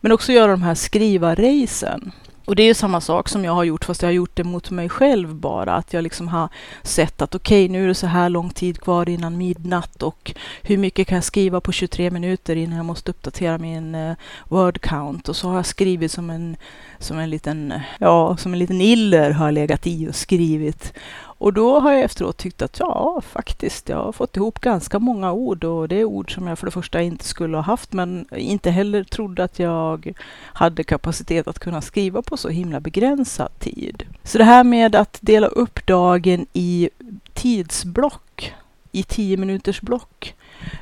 Men 0.00 0.12
också 0.12 0.32
göra 0.32 0.50
de 0.50 0.62
här 0.62 0.74
skrivarracen. 0.74 2.12
Och 2.46 2.56
det 2.56 2.62
är 2.62 2.66
ju 2.66 2.74
samma 2.74 3.00
sak 3.00 3.28
som 3.28 3.44
jag 3.44 3.52
har 3.52 3.64
gjort, 3.64 3.84
fast 3.84 4.02
jag 4.02 4.08
har 4.08 4.14
gjort 4.14 4.36
det 4.36 4.44
mot 4.44 4.70
mig 4.70 4.88
själv 4.88 5.34
bara. 5.34 5.74
Att 5.74 5.92
jag 5.92 6.02
liksom 6.02 6.28
har 6.28 6.48
sett 6.82 7.22
att 7.22 7.34
okej, 7.34 7.64
okay, 7.64 7.72
nu 7.72 7.84
är 7.84 7.88
det 7.88 7.94
så 7.94 8.06
här 8.06 8.28
lång 8.28 8.50
tid 8.50 8.80
kvar 8.80 9.08
innan 9.08 9.38
midnatt 9.38 10.02
och 10.02 10.34
hur 10.62 10.78
mycket 10.78 11.08
kan 11.08 11.16
jag 11.16 11.24
skriva 11.24 11.60
på 11.60 11.72
23 11.72 12.10
minuter 12.10 12.56
innan 12.56 12.76
jag 12.76 12.86
måste 12.86 13.10
uppdatera 13.10 13.58
min 13.58 13.94
uh, 13.94 14.16
word 14.48 14.80
count? 14.80 15.28
Och 15.28 15.36
så 15.36 15.48
har 15.48 15.56
jag 15.56 15.66
skrivit 15.66 16.12
som 16.12 16.30
en, 16.30 16.56
som 16.98 17.18
en 17.18 17.30
liten, 17.30 17.74
ja, 17.98 18.36
som 18.36 18.52
en 18.52 18.58
liten 18.58 18.80
iller 18.80 19.30
har 19.30 19.46
jag 19.46 19.54
legat 19.54 19.86
i 19.86 20.08
och 20.08 20.14
skrivit. 20.14 20.92
Och 21.38 21.52
då 21.52 21.80
har 21.80 21.92
jag 21.92 22.02
efteråt 22.02 22.36
tyckt 22.36 22.62
att 22.62 22.78
ja, 22.78 23.22
faktiskt, 23.26 23.88
jag 23.88 23.96
har 23.96 24.12
fått 24.12 24.36
ihop 24.36 24.60
ganska 24.60 24.98
många 24.98 25.32
ord 25.32 25.64
och 25.64 25.88
det 25.88 25.96
är 25.96 26.04
ord 26.04 26.34
som 26.34 26.46
jag 26.46 26.58
för 26.58 26.66
det 26.66 26.70
första 26.70 27.02
inte 27.02 27.24
skulle 27.24 27.56
ha 27.56 27.62
haft, 27.62 27.92
men 27.92 28.26
inte 28.36 28.70
heller 28.70 29.04
trodde 29.04 29.44
att 29.44 29.58
jag 29.58 30.12
hade 30.52 30.84
kapacitet 30.84 31.48
att 31.48 31.58
kunna 31.58 31.80
skriva 31.80 32.22
på 32.22 32.36
så 32.36 32.48
himla 32.48 32.80
begränsad 32.80 33.58
tid. 33.58 34.04
Så 34.22 34.38
det 34.38 34.44
här 34.44 34.64
med 34.64 34.94
att 34.94 35.18
dela 35.20 35.46
upp 35.46 35.86
dagen 35.86 36.46
i 36.52 36.90
tidsblock, 37.34 38.54
i 38.92 39.02
tio 39.02 39.36
minuters 39.36 39.80
block, 39.80 40.34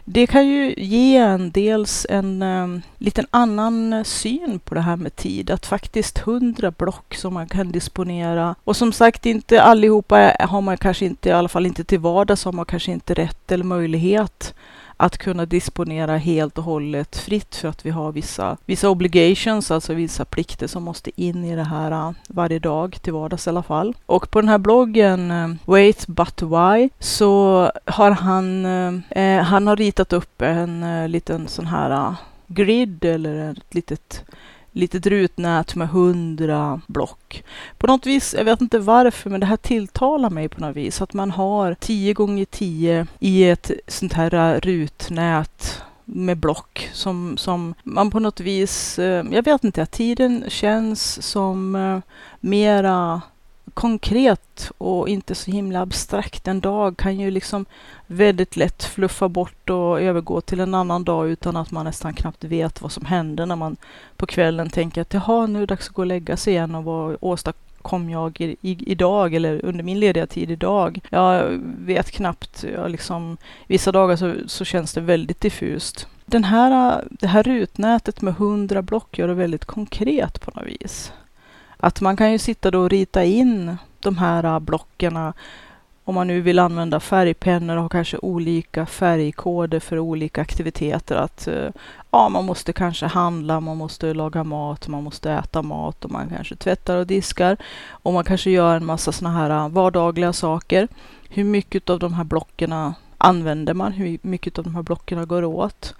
det 0.05 0.26
kan 0.26 0.47
ju 0.47 0.75
ge 0.76 1.17
en 1.17 1.50
dels 1.50 2.07
en 2.11 2.43
um, 2.43 2.83
liten 2.99 3.26
annan 3.31 4.05
syn 4.05 4.59
på 4.59 4.75
det 4.75 4.81
här 4.81 4.97
med 4.97 5.17
tid. 5.17 5.50
Att 5.50 5.67
faktiskt 5.67 6.19
hundra 6.19 6.71
block 6.71 7.14
som 7.14 7.35
man 7.35 7.49
kan 7.49 7.73
disponera. 7.73 8.55
Och 8.64 8.76
som 8.76 8.93
sagt, 8.93 9.26
inte 9.26 9.62
allihopa 9.62 10.37
har 10.41 10.61
man 10.61 10.76
kanske 10.76 11.05
inte, 11.05 11.29
i 11.29 11.33
alla 11.33 11.49
fall 11.49 11.67
inte 11.67 11.85
till 11.85 11.99
vardags, 11.99 12.45
har 12.45 12.53
man 12.53 12.64
kanske 12.64 12.93
inte 12.93 13.14
rätt 13.14 13.53
eller 13.53 13.64
möjlighet 13.64 14.55
att 15.04 15.18
kunna 15.18 15.46
disponera 15.46 16.16
helt 16.16 16.58
och 16.58 16.64
hållet 16.64 17.16
fritt 17.16 17.56
för 17.56 17.68
att 17.68 17.87
vi 17.87 17.90
har 17.90 18.12
vissa, 18.12 18.56
vissa 18.66 18.88
obligations, 18.88 19.70
alltså 19.70 19.94
vissa 19.94 20.25
plikter 20.25 20.66
som 20.66 20.82
måste 20.82 21.23
in 21.23 21.44
i 21.44 21.56
det 21.56 21.64
här 21.64 21.90
äh, 21.90 22.12
varje 22.28 22.58
dag 22.58 22.99
till 23.02 23.12
vardags 23.12 23.46
i 23.46 23.50
alla 23.50 23.62
fall. 23.62 23.94
Och 24.06 24.30
på 24.30 24.40
den 24.40 24.49
här 24.49 24.58
bloggen 24.58 25.30
äh, 25.30 25.50
Wait 25.64 26.06
But 26.06 26.42
Why 26.42 26.90
så 26.99 27.70
har 27.84 28.11
han, 28.11 28.66
äh, 28.66 29.23
eh, 29.23 29.42
han 29.42 29.66
har 29.66 29.76
ritat 29.76 30.12
upp 30.12 30.42
en 30.42 31.11
liten 31.11 31.49
sån 31.49 31.66
här 31.66 32.14
grid 32.46 33.04
eller 33.04 33.50
ett 33.50 33.75
litet 33.75 34.25
litet 34.75 35.07
rutnät 35.07 35.75
med 35.75 35.88
hundra 35.88 36.81
block. 36.87 37.45
På 37.78 37.87
något 37.87 38.07
vis, 38.07 38.35
jag 38.38 38.45
vet 38.45 38.61
inte 38.61 38.78
varför, 38.78 39.31
men 39.31 39.40
det 39.40 39.47
här 39.47 39.57
tilltalar 39.57 40.31
mig 40.31 40.49
på 40.49 40.61
något 40.61 40.76
vis. 40.76 41.02
Att 41.02 41.12
man 41.12 41.31
har 41.31 41.75
10 41.75 42.12
gånger 42.12 42.45
10 42.45 43.07
i 43.19 43.45
ett 43.45 43.71
sånt 43.88 44.12
här 44.12 44.61
rutnät 44.61 45.83
med 46.04 46.37
block 46.37 46.90
som, 46.93 47.37
som 47.37 47.75
man 47.83 48.11
på 48.11 48.21
något 48.21 48.40
vis, 48.40 48.99
eh, 48.99 49.25
jag 49.31 49.45
vet 49.45 49.64
inte, 49.64 49.87
tiden 49.87 50.45
känns 50.49 51.23
som 51.23 51.75
eh, 51.75 51.99
mera 52.40 53.23
konkret 53.75 54.71
och 54.78 55.09
inte 55.09 55.35
så 55.35 55.50
himla 55.50 55.81
abstrakt. 55.81 56.49
En 56.49 56.61
dag 56.61 56.97
kan 56.97 57.21
ju 57.21 57.31
liksom 57.31 57.66
väldigt 58.07 58.57
lätt 58.57 58.85
fluffa 58.85 59.28
bort 59.28 59.71
och 59.71 60.00
övergå 60.00 60.40
till 60.40 60.61
en 60.61 60.75
annan 60.75 61.04
dag 61.04 61.28
utan 61.28 61.57
att 61.57 61.71
man 61.71 61.85
nästan 61.85 62.14
knappt 62.14 62.45
vet 62.45 62.83
vad 62.83 62.93
som 62.93 63.04
händer 63.04 63.47
när 63.47 63.57
man 63.57 63.76
på 64.16 64.26
kvällen 64.26 64.71
tänker 64.71 65.00
att 65.00 65.14
jaha, 65.14 65.47
nu 65.47 65.59
är 65.59 65.61
det 65.61 65.75
dags 65.75 65.88
att 65.88 65.95
gå 65.95 66.02
och 66.02 66.07
lägga 66.07 66.37
sig 66.37 66.52
igen 66.52 66.75
och 66.75 66.85
vad 66.85 67.16
åstadkom 67.21 68.11
jag 68.11 68.40
i, 68.40 68.57
i, 68.61 68.90
idag 68.93 69.35
eller 69.35 69.64
under 69.64 69.85
min 69.85 70.00
lediga 70.00 70.26
tid 70.26 70.50
idag? 70.50 71.00
Jag 71.11 71.61
vet 71.78 72.11
knappt. 72.11 72.64
Jag 72.75 72.90
liksom, 72.90 73.37
vissa 73.66 73.93
dagar 73.93 74.16
så, 74.16 74.35
så 74.47 74.64
känns 74.64 74.93
det 74.93 75.00
väldigt 75.00 75.40
diffust. 75.40 76.09
Den 76.26 76.45
här, 76.45 77.04
det 77.11 77.26
här 77.26 77.43
rutnätet 77.43 78.23
med 78.23 78.35
hundra 78.35 78.83
block 78.83 79.19
gör 79.19 79.28
det 79.28 79.35
väldigt 79.35 79.64
konkret 79.64 80.40
på 80.40 80.50
något 80.54 80.69
vis. 80.69 81.12
Att 81.85 82.00
man 82.00 82.17
kan 82.17 82.33
ju 82.33 82.38
sitta 82.38 82.71
då 82.71 82.81
och 82.81 82.91
rita 82.91 83.25
in 83.25 83.76
de 84.00 84.19
här 84.19 84.45
äh, 84.45 84.59
blocken 84.59 85.33
om 86.05 86.14
man 86.14 86.26
nu 86.26 86.41
vill 86.41 86.59
använda 86.59 87.00
färgpennor 87.00 87.76
och 87.76 87.83
har 87.83 87.88
kanske 87.88 88.19
olika 88.19 88.87
färgkoder 88.87 89.81
för 89.81 89.99
olika 89.99 90.41
aktiviteter. 90.41 91.17
Att 91.17 91.49
äh, 91.49 91.71
ja, 92.11 92.29
man 92.29 92.45
måste 92.45 92.73
kanske 92.73 93.07
handla, 93.07 93.61
man 93.61 93.76
måste 93.76 94.14
laga 94.14 94.45
mat, 94.45 94.88
man 94.88 95.05
måste 95.05 95.33
äta 95.33 95.62
mat 95.62 96.05
och 96.05 96.11
man 96.11 96.29
kanske 96.29 96.57
tvättar 96.57 96.97
och 96.97 97.07
diskar. 97.07 97.57
Och 97.88 98.12
man 98.12 98.25
kanske 98.25 98.50
gör 98.50 98.76
en 98.76 98.87
massa 98.87 99.12
sådana 99.12 99.38
här 99.38 99.50
äh, 99.50 99.69
vardagliga 99.69 100.33
saker. 100.33 100.88
Hur 101.29 101.45
mycket 101.45 101.91
av 101.91 101.99
de 101.99 102.14
här 102.14 102.25
blockerna 102.25 102.95
använder 103.19 103.75
man? 103.75 103.93
Hur 103.93 104.19
mycket 104.23 104.59
av 104.59 104.64
de 104.64 104.75
här 104.75 104.83
blockerna 104.83 105.25
går 105.25 105.45
åt? 105.45 105.95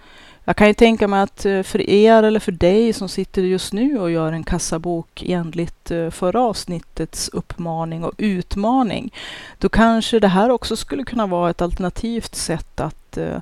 Jag 0.47 0.57
kan 0.57 0.69
ju 0.69 0.75
tänka 0.75 1.09
mig 1.09 1.23
att 1.23 1.47
eh, 1.47 1.63
för 1.63 1.91
er 1.91 2.23
eller 2.23 2.41
för 2.41 2.53
dig 2.53 2.93
som 2.93 3.09
sitter 3.09 3.43
just 3.43 3.73
nu 3.73 3.99
och 3.99 4.11
gör 4.11 4.33
en 4.33 4.45
kassabok 4.45 5.25
enligt 5.27 5.91
eh, 5.91 6.11
förra 6.11 6.41
avsnittets 6.41 7.29
uppmaning 7.29 8.05
och 8.05 8.13
utmaning, 8.19 9.15
då 9.59 9.69
kanske 9.69 10.21
det 10.21 10.29
här 10.29 10.51
också 10.51 10.77
skulle 10.77 11.05
kunna 11.05 11.27
vara 11.27 11.51
ett 11.51 11.63
alternativt 11.63 12.35
sätt 12.35 12.81
att 12.81 13.17
eh, 13.17 13.39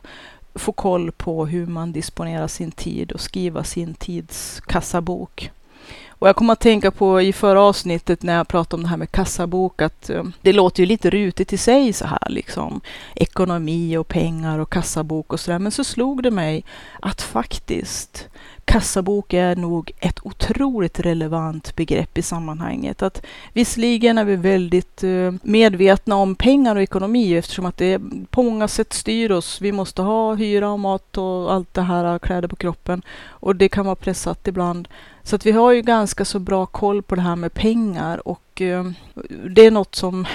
få 0.55 0.73
koll 0.73 1.13
på 1.13 1.47
hur 1.47 1.67
man 1.67 1.93
disponerar 1.93 2.49
sin 2.49 2.71
tid 2.71 3.13
och 3.13 3.21
skriva 3.21 3.65
sin 3.65 3.95
tids 3.95 4.61
kassabok. 4.61 5.51
Och 6.09 6.29
jag 6.29 6.37
kommer 6.37 6.53
att 6.53 6.61
tänka 6.61 6.91
på 6.91 7.23
i 7.23 7.33
förra 7.33 7.61
avsnittet 7.61 8.23
när 8.23 8.37
jag 8.37 8.49
pratade 8.49 8.77
om 8.77 8.83
det 8.83 8.89
här 8.89 8.97
med 8.97 9.13
kassabok 9.13 9.83
att 9.83 10.11
eh, 10.11 10.23
det 10.41 10.53
låter 10.53 10.83
ju 10.83 10.87
lite 10.87 11.11
rutigt 11.11 11.53
i 11.53 11.57
sig 11.57 11.93
så 11.93 12.07
här 12.07 12.29
liksom. 12.29 12.81
Ekonomi 13.15 13.97
och 13.97 14.09
pengar 14.09 14.59
och 14.59 14.73
kassabok 14.73 15.33
och 15.33 15.41
sådär. 15.41 15.59
Men 15.59 15.73
så 15.73 15.85
slog 15.85 16.23
det 16.23 16.31
mig 16.31 16.65
att 17.01 17.23
faktiskt 17.23 18.29
kassabok 18.65 19.33
är 19.33 19.57
nog 19.57 19.93
ett 19.99 20.19
otroligt 20.23 21.01
relevant 21.01 21.77
begrepp 21.77 22.19
i 22.19 22.23
sammanhanget. 22.23 23.03
Att 23.03 23.23
visserligen 23.53 24.19
är 24.19 24.25
vi 24.25 24.37
väldigt 24.37 25.05
eh, 25.05 25.33
medvetna 25.43 26.17
om 26.17 26.35
pengar 26.35 26.77
och 26.77 26.83
ekonomi 26.83 27.35
eftersom 27.37 27.67
att 27.67 27.77
det 27.77 28.01
på 28.31 28.43
många 28.43 28.69
sätt 28.69 28.93
styr 28.93 29.31
oss. 29.31 29.61
Vi 29.61 29.73
måste 29.73 30.03
ha 30.03 30.35
hyra 30.35 30.71
och 30.71 30.81
mat 30.81 31.19
och 31.19 31.53
allt 31.53 31.75
det 31.75 31.83
här, 31.83 32.13
eh, 32.13 32.19
kläder 32.19 32.49
på 32.49 32.57
kroppen. 32.57 33.03
Och 33.29 33.57
det 33.57 33.69
kan 33.69 33.85
vara 33.85 33.97
pressat 33.97 34.49
ibland. 34.49 34.89
Så 35.23 35.37
att 35.37 35.47
vi 35.47 35.51
har 35.51 35.73
ju 35.73 35.83
ganska 35.83 36.25
så 36.25 36.39
bra 36.39 36.67
koll 36.67 37.03
på 37.03 37.15
det 37.15 37.23
här 37.23 37.37
med 37.37 37.55
pengar 37.55 38.29
och 38.29 38.52
Eh, 38.71 38.85
det 39.51 39.67
är 39.67 39.71
något 39.71 39.95
som 39.95 40.27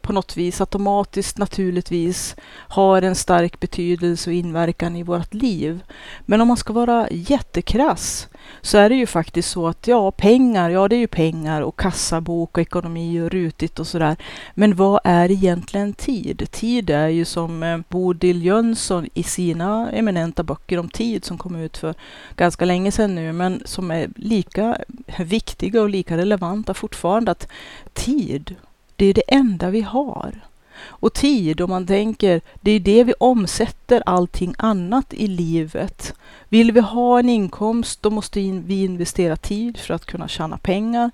på 0.00 0.12
något 0.12 0.36
vis 0.36 0.60
automatiskt 0.60 1.38
naturligtvis 1.38 2.36
har 2.50 3.02
en 3.02 3.14
stark 3.14 3.60
betydelse 3.60 4.30
och 4.30 4.34
inverkan 4.34 4.96
i 4.96 5.02
vårt 5.02 5.34
liv. 5.34 5.84
Men 6.26 6.40
om 6.40 6.48
man 6.48 6.56
ska 6.56 6.72
vara 6.72 7.08
jättekrass 7.10 8.28
så 8.60 8.78
är 8.78 8.88
det 8.88 8.94
ju 8.94 9.06
faktiskt 9.06 9.50
så 9.50 9.66
att 9.66 9.86
ja, 9.86 10.10
pengar, 10.10 10.70
ja 10.70 10.88
det 10.88 10.96
är 10.96 11.00
ju 11.00 11.06
pengar 11.06 11.62
och 11.62 11.78
kassabok 11.78 12.56
och 12.58 12.62
ekonomi 12.62 13.20
och 13.20 13.30
rutigt 13.30 13.78
och 13.78 13.86
sådär. 13.86 14.16
Men 14.54 14.76
vad 14.76 15.00
är 15.04 15.30
egentligen 15.30 15.94
tid? 15.94 16.48
Tid 16.50 16.90
är 16.90 17.08
ju 17.08 17.24
som 17.24 17.62
eh, 17.62 17.78
Bodil 17.88 18.44
Jönsson 18.44 19.08
i 19.14 19.22
sina 19.22 19.90
eminenta 19.90 20.42
böcker 20.42 20.78
om 20.78 20.88
tid 20.88 21.24
som 21.24 21.38
kom 21.38 21.56
ut 21.56 21.76
för 21.76 21.94
ganska 22.36 22.64
länge 22.64 22.92
sedan 22.92 23.14
nu, 23.14 23.32
men 23.32 23.62
som 23.64 23.90
är 23.90 24.10
lika 24.16 24.78
viktiga 25.18 25.82
och 25.82 25.90
lika 25.90 26.16
relevanta 26.16 26.74
fortfarande. 26.74 27.30
Att 27.30 27.48
tid, 27.92 28.54
det 28.96 29.06
är 29.06 29.14
det 29.14 29.34
enda 29.34 29.70
vi 29.70 29.80
har. 29.80 30.40
Och 30.86 31.12
tid, 31.12 31.60
om 31.60 31.70
man 31.70 31.86
tänker, 31.86 32.40
det 32.60 32.70
är 32.70 32.80
det 32.80 33.04
vi 33.04 33.14
omsätter 33.20 34.02
allting 34.06 34.54
annat 34.58 35.14
i 35.14 35.26
livet. 35.26 36.14
Vill 36.48 36.72
vi 36.72 36.80
ha 36.80 37.18
en 37.18 37.28
inkomst, 37.28 38.02
då 38.02 38.10
måste 38.10 38.40
vi 38.40 38.84
investera 38.84 39.36
tid 39.36 39.78
för 39.78 39.94
att 39.94 40.06
kunna 40.06 40.28
tjäna 40.28 40.58
pengar. 40.58 41.10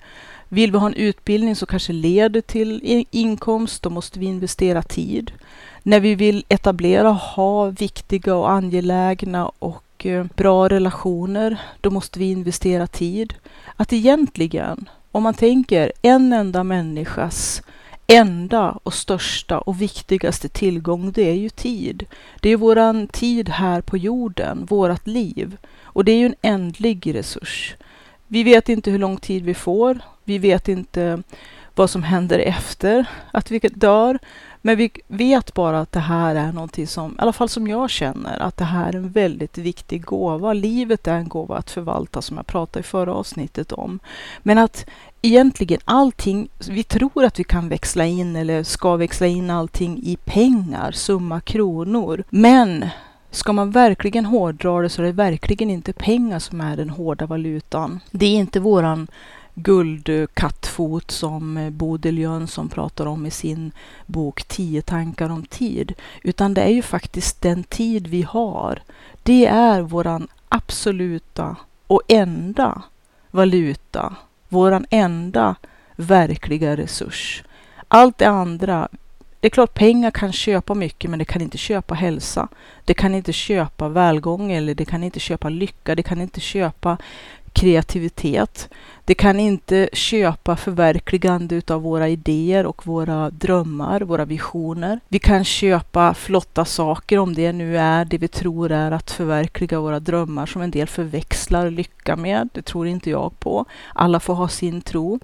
Vill 0.48 0.72
vi 0.72 0.78
ha 0.78 0.86
en 0.86 0.94
utbildning 0.94 1.56
som 1.56 1.66
kanske 1.66 1.92
leder 1.92 2.40
till 2.40 3.04
inkomst, 3.10 3.82
då 3.82 3.90
måste 3.90 4.18
vi 4.18 4.26
investera 4.26 4.82
tid. 4.82 5.32
När 5.82 6.00
vi 6.00 6.14
vill 6.14 6.44
etablera 6.48 7.08
och 7.10 7.16
ha 7.16 7.66
viktiga 7.66 8.34
och 8.34 8.50
angelägna 8.50 9.48
och 9.58 10.06
eh, 10.06 10.26
bra 10.36 10.68
relationer, 10.68 11.60
då 11.80 11.90
måste 11.90 12.18
vi 12.18 12.30
investera 12.30 12.86
tid. 12.86 13.34
Att 13.76 13.92
egentligen 13.92 14.88
om 15.12 15.22
man 15.22 15.34
tänker 15.34 15.92
en 16.02 16.32
enda 16.32 16.64
människas 16.64 17.62
enda 18.06 18.78
och 18.82 18.94
största 18.94 19.58
och 19.58 19.82
viktigaste 19.82 20.48
tillgång, 20.48 21.12
det 21.12 21.30
är 21.30 21.34
ju 21.34 21.48
tid. 21.48 22.06
Det 22.40 22.50
är 22.50 22.56
våran 22.56 23.06
tid 23.06 23.48
här 23.48 23.80
på 23.80 23.96
jorden, 23.96 24.64
vårat 24.64 25.06
liv. 25.06 25.56
Och 25.82 26.04
det 26.04 26.12
är 26.12 26.16
ju 26.16 26.26
en 26.26 26.34
ändlig 26.42 27.14
resurs. 27.14 27.74
Vi 28.26 28.42
vet 28.42 28.68
inte 28.68 28.90
hur 28.90 28.98
lång 28.98 29.16
tid 29.16 29.44
vi 29.44 29.54
får. 29.54 29.98
Vi 30.24 30.38
vet 30.38 30.68
inte 30.68 31.22
vad 31.74 31.90
som 31.90 32.02
händer 32.02 32.38
efter 32.38 33.04
att 33.32 33.50
vi 33.50 33.58
dör. 33.58 34.18
Men 34.62 34.76
vi 34.76 34.90
vet 35.08 35.54
bara 35.54 35.80
att 35.80 35.92
det 35.92 36.00
här 36.00 36.34
är 36.34 36.52
någonting 36.52 36.86
som, 36.86 37.12
i 37.12 37.14
alla 37.18 37.32
fall 37.32 37.48
som 37.48 37.68
jag 37.68 37.90
känner, 37.90 38.38
att 38.38 38.56
det 38.56 38.64
här 38.64 38.88
är 38.88 38.96
en 38.96 39.10
väldigt 39.10 39.58
viktig 39.58 40.04
gåva. 40.04 40.52
Livet 40.52 41.06
är 41.06 41.14
en 41.14 41.28
gåva 41.28 41.56
att 41.56 41.70
förvalta 41.70 42.22
som 42.22 42.36
jag 42.36 42.46
pratade 42.46 42.80
i 42.80 42.82
förra 42.82 43.14
avsnittet 43.14 43.72
om. 43.72 43.98
Men 44.42 44.58
att 44.58 44.86
egentligen 45.22 45.80
allting, 45.84 46.48
vi 46.68 46.82
tror 46.82 47.24
att 47.24 47.38
vi 47.38 47.44
kan 47.44 47.68
växla 47.68 48.06
in 48.06 48.36
eller 48.36 48.62
ska 48.62 48.96
växla 48.96 49.26
in 49.26 49.50
allting 49.50 49.98
i 50.02 50.16
pengar, 50.24 50.92
summa 50.92 51.40
kronor. 51.40 52.24
Men 52.30 52.84
Ska 53.32 53.52
man 53.52 53.70
verkligen 53.70 54.24
hårdra 54.24 54.80
det 54.80 54.88
så 54.88 55.02
är 55.02 55.06
det 55.06 55.12
verkligen 55.12 55.70
inte 55.70 55.92
pengar 55.92 56.38
som 56.38 56.60
är 56.60 56.76
den 56.76 56.90
hårda 56.90 57.26
valutan. 57.26 58.00
Det 58.10 58.26
är 58.26 58.36
inte 58.36 58.60
våran 58.60 59.08
guldkattfot 59.62 61.10
som 61.10 61.56
eh, 61.56 61.70
Bodil 61.70 62.18
Jönsson 62.18 62.68
pratar 62.68 63.06
om 63.06 63.26
i 63.26 63.30
sin 63.30 63.72
bok 64.06 64.42
Tio 64.42 64.82
tankar 64.82 65.30
om 65.30 65.42
tid. 65.42 65.92
Utan 66.22 66.54
det 66.54 66.62
är 66.62 66.72
ju 66.72 66.82
faktiskt 66.82 67.42
den 67.42 67.64
tid 67.64 68.06
vi 68.06 68.22
har. 68.22 68.82
Det 69.22 69.46
är 69.46 69.80
våran 69.80 70.28
absoluta 70.48 71.56
och 71.86 72.02
enda 72.08 72.82
valuta. 73.30 74.14
Våran 74.48 74.86
enda 74.90 75.54
verkliga 75.96 76.76
resurs. 76.76 77.44
Allt 77.88 78.18
det 78.18 78.28
andra 78.28 78.88
det 79.40 79.48
är 79.48 79.50
klart 79.50 79.74
pengar 79.74 80.10
kan 80.10 80.32
köpa 80.32 80.74
mycket 80.74 81.10
men 81.10 81.18
det 81.18 81.24
kan 81.24 81.42
inte 81.42 81.58
köpa 81.58 81.94
hälsa. 81.94 82.48
Det 82.84 82.94
kan 82.94 83.14
inte 83.14 83.32
köpa 83.32 83.88
välgång 83.88 84.52
eller 84.52 84.74
det 84.74 84.84
kan 84.84 85.04
inte 85.04 85.20
köpa 85.20 85.48
lycka. 85.48 85.94
Det 85.94 86.02
kan 86.02 86.20
inte 86.20 86.40
köpa 86.40 86.96
kreativitet. 87.52 88.68
Det 89.04 89.14
kan 89.14 89.40
inte 89.40 89.88
köpa 89.92 90.56
förverkligande 90.56 91.54
utav 91.54 91.82
våra 91.82 92.08
idéer 92.08 92.66
och 92.66 92.86
våra 92.86 93.30
drömmar, 93.30 94.00
våra 94.00 94.24
visioner. 94.24 95.00
Vi 95.08 95.18
kan 95.18 95.44
köpa 95.44 96.14
flotta 96.14 96.64
saker 96.64 97.18
om 97.18 97.34
det 97.34 97.52
nu 97.52 97.78
är 97.78 98.04
det 98.04 98.18
vi 98.18 98.28
tror 98.28 98.72
är 98.72 98.90
att 98.90 99.10
förverkliga 99.10 99.80
våra 99.80 100.00
drömmar 100.00 100.46
som 100.46 100.62
en 100.62 100.70
del 100.70 100.86
förväxlar 100.86 101.70
lycka 101.70 102.16
med. 102.16 102.48
Det 102.52 102.62
tror 102.62 102.86
inte 102.86 103.10
jag 103.10 103.40
på. 103.40 103.64
Alla 103.94 104.20
får 104.20 104.34
ha 104.34 104.48
sin 104.48 104.80
tro. 104.80 105.20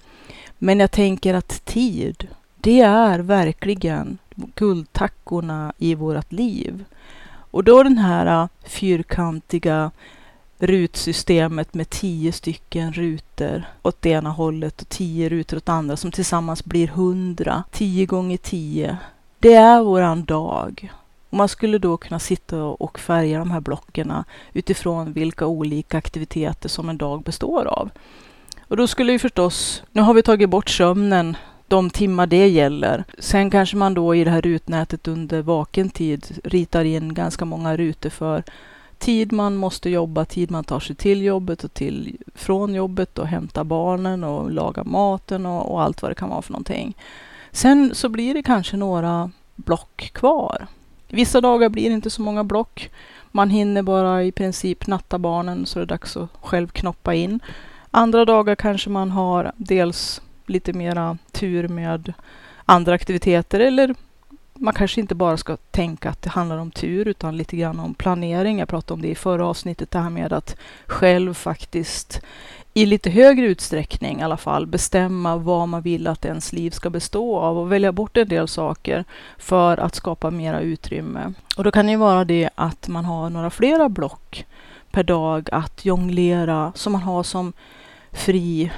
Men 0.57 0.79
jag 0.79 0.91
tänker 0.91 1.33
att 1.33 1.65
tid, 1.65 2.27
det 2.61 2.81
är 2.81 3.19
verkligen 3.19 4.17
guldtackorna 4.55 5.73
i 5.77 5.95
vårt 5.95 6.31
liv. 6.31 6.85
Och 7.51 7.63
då 7.63 7.83
den 7.83 7.97
här 7.97 8.49
fyrkantiga 8.65 9.91
rutsystemet 10.59 11.73
med 11.73 11.89
tio 11.89 12.31
stycken 12.31 12.93
rutor 12.93 13.63
åt 13.81 14.01
det 14.01 14.09
ena 14.09 14.29
hållet 14.29 14.81
och 14.81 14.89
tio 14.89 15.29
rutor 15.29 15.57
åt 15.57 15.69
andra 15.69 15.97
som 15.97 16.11
tillsammans 16.11 16.65
blir 16.65 16.87
hundra. 16.87 17.63
Tio 17.71 18.05
gånger 18.05 18.37
tio. 18.37 18.97
Det 19.39 19.53
är 19.53 19.81
våran 19.81 20.25
dag. 20.25 20.93
Och 21.29 21.37
man 21.37 21.49
skulle 21.49 21.77
då 21.77 21.97
kunna 21.97 22.19
sitta 22.19 22.63
och 22.63 22.99
färga 22.99 23.39
de 23.39 23.51
här 23.51 23.59
blocken 23.59 24.13
utifrån 24.53 25.13
vilka 25.13 25.45
olika 25.45 25.97
aktiviteter 25.97 26.69
som 26.69 26.89
en 26.89 26.97
dag 26.97 27.23
består 27.23 27.65
av. 27.65 27.89
Och 28.67 28.77
då 28.77 28.87
skulle 28.87 29.11
vi 29.11 29.19
förstås, 29.19 29.83
nu 29.91 30.01
har 30.01 30.13
vi 30.13 30.23
tagit 30.23 30.49
bort 30.49 30.69
sömnen 30.69 31.37
de 31.67 31.89
timmar 31.89 32.27
det 32.27 32.47
gäller. 32.47 33.03
Sen 33.19 33.49
kanske 33.49 33.77
man 33.77 33.93
då 33.93 34.15
i 34.15 34.23
det 34.23 34.31
här 34.31 34.41
rutnätet 34.41 35.07
under 35.07 35.41
vaken 35.41 35.89
tid 35.89 36.39
ritar 36.43 36.85
in 36.85 37.13
ganska 37.13 37.45
många 37.45 37.77
rutor 37.77 38.09
för 38.09 38.43
tid 38.99 39.31
man 39.31 39.55
måste 39.55 39.89
jobba, 39.89 40.25
tid 40.25 40.51
man 40.51 40.63
tar 40.63 40.79
sig 40.79 40.95
till 40.95 41.21
jobbet 41.21 41.63
och 41.63 41.73
till 41.73 42.17
från 42.35 42.73
jobbet 42.73 43.19
och 43.19 43.27
hämta 43.27 43.63
barnen 43.63 44.23
och 44.23 44.51
laga 44.51 44.83
maten 44.83 45.45
och, 45.45 45.71
och 45.71 45.81
allt 45.81 46.01
vad 46.01 46.11
det 46.11 46.15
kan 46.15 46.29
vara 46.29 46.41
för 46.41 46.51
någonting. 46.51 46.97
Sen 47.51 47.95
så 47.95 48.09
blir 48.09 48.33
det 48.33 48.43
kanske 48.43 48.77
några 48.77 49.31
block 49.55 50.11
kvar. 50.13 50.67
Vissa 51.07 51.41
dagar 51.41 51.69
blir 51.69 51.89
det 51.89 51.95
inte 51.95 52.09
så 52.09 52.21
många 52.21 52.43
block. 52.43 52.89
Man 53.31 53.49
hinner 53.49 53.81
bara 53.81 54.23
i 54.23 54.31
princip 54.31 54.87
natta 54.87 55.17
barnen 55.19 55.65
så 55.65 55.79
det 55.79 55.85
är 55.85 55.87
dags 55.87 56.17
att 56.17 56.29
själv 56.41 56.67
knoppa 56.67 57.13
in. 57.13 57.39
Andra 57.91 58.25
dagar 58.25 58.55
kanske 58.55 58.89
man 58.89 59.11
har 59.11 59.51
dels 59.55 60.21
lite 60.45 60.73
mera 60.73 61.17
tur 61.31 61.67
med 61.67 62.13
andra 62.65 62.93
aktiviteter 62.93 63.59
eller 63.59 63.95
man 64.59 64.73
kanske 64.73 65.01
inte 65.01 65.15
bara 65.15 65.37
ska 65.37 65.57
tänka 65.57 66.09
att 66.09 66.21
det 66.21 66.29
handlar 66.29 66.57
om 66.57 66.71
tur 66.71 67.07
utan 67.07 67.37
lite 67.37 67.57
grann 67.57 67.79
om 67.79 67.93
planering. 67.93 68.59
Jag 68.59 68.69
pratade 68.69 68.93
om 68.93 69.01
det 69.01 69.07
i 69.07 69.15
förra 69.15 69.47
avsnittet, 69.47 69.91
det 69.91 69.99
här 69.99 70.09
med 70.09 70.33
att 70.33 70.55
själv 70.87 71.33
faktiskt 71.33 72.21
i 72.73 72.85
lite 72.85 73.09
högre 73.09 73.45
utsträckning 73.45 74.19
i 74.19 74.23
alla 74.23 74.37
fall 74.37 74.67
bestämma 74.67 75.37
vad 75.37 75.67
man 75.67 75.81
vill 75.81 76.07
att 76.07 76.25
ens 76.25 76.53
liv 76.53 76.71
ska 76.71 76.89
bestå 76.89 77.39
av 77.39 77.57
och 77.57 77.71
välja 77.71 77.91
bort 77.91 78.17
en 78.17 78.27
del 78.27 78.47
saker 78.47 79.05
för 79.37 79.77
att 79.77 79.95
skapa 79.95 80.31
mera 80.31 80.61
utrymme. 80.61 81.33
Och 81.57 81.63
då 81.63 81.71
kan 81.71 81.85
det 81.85 81.91
ju 81.91 81.97
vara 81.97 82.25
det 82.25 82.49
att 82.55 82.87
man 82.87 83.05
har 83.05 83.29
några 83.29 83.49
flera 83.49 83.89
block 83.89 84.45
per 84.91 85.03
dag 85.03 85.49
att 85.51 85.85
jonglera 85.85 86.71
som 86.75 86.91
man 86.91 87.01
har 87.01 87.23
som 87.23 87.53
fri 88.11 88.71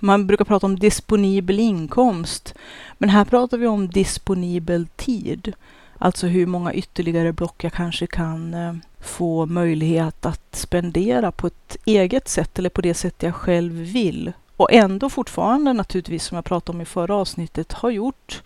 man 0.00 0.26
brukar 0.26 0.44
prata 0.44 0.66
om 0.66 0.78
disponibel 0.78 1.60
inkomst, 1.60 2.54
men 2.98 3.08
här 3.08 3.24
pratar 3.24 3.58
vi 3.58 3.66
om 3.66 3.88
disponibel 3.88 4.86
tid. 4.96 5.52
Alltså 5.98 6.26
hur 6.26 6.46
många 6.46 6.74
ytterligare 6.74 7.32
block 7.32 7.64
jag 7.64 7.72
kanske 7.72 8.06
kan 8.06 8.54
eh, 8.54 8.74
få 9.00 9.46
möjlighet 9.46 10.26
att 10.26 10.56
spendera 10.56 11.32
på 11.32 11.46
ett 11.46 11.76
eget 11.84 12.28
sätt 12.28 12.58
eller 12.58 12.70
på 12.70 12.80
det 12.80 12.94
sätt 12.94 13.22
jag 13.22 13.34
själv 13.34 13.72
vill. 13.72 14.32
Och 14.56 14.72
ändå 14.72 15.10
fortfarande 15.10 15.72
naturligtvis, 15.72 16.24
som 16.24 16.34
jag 16.34 16.44
pratade 16.44 16.76
om 16.76 16.80
i 16.80 16.84
förra 16.84 17.14
avsnittet, 17.14 17.72
har 17.72 17.90
gjort 17.90 18.42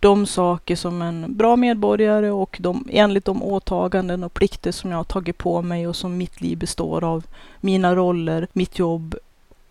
de 0.00 0.26
saker 0.26 0.76
som 0.76 1.02
en 1.02 1.36
bra 1.36 1.56
medborgare 1.56 2.30
och 2.30 2.56
de, 2.60 2.88
enligt 2.90 3.24
de 3.24 3.42
åtaganden 3.42 4.24
och 4.24 4.34
plikter 4.34 4.72
som 4.72 4.90
jag 4.90 4.98
har 4.98 5.04
tagit 5.04 5.38
på 5.38 5.62
mig 5.62 5.86
och 5.86 5.96
som 5.96 6.16
mitt 6.16 6.40
liv 6.40 6.58
består 6.58 7.04
av. 7.04 7.26
Mina 7.60 7.94
roller, 7.94 8.48
mitt 8.52 8.78
jobb, 8.78 9.16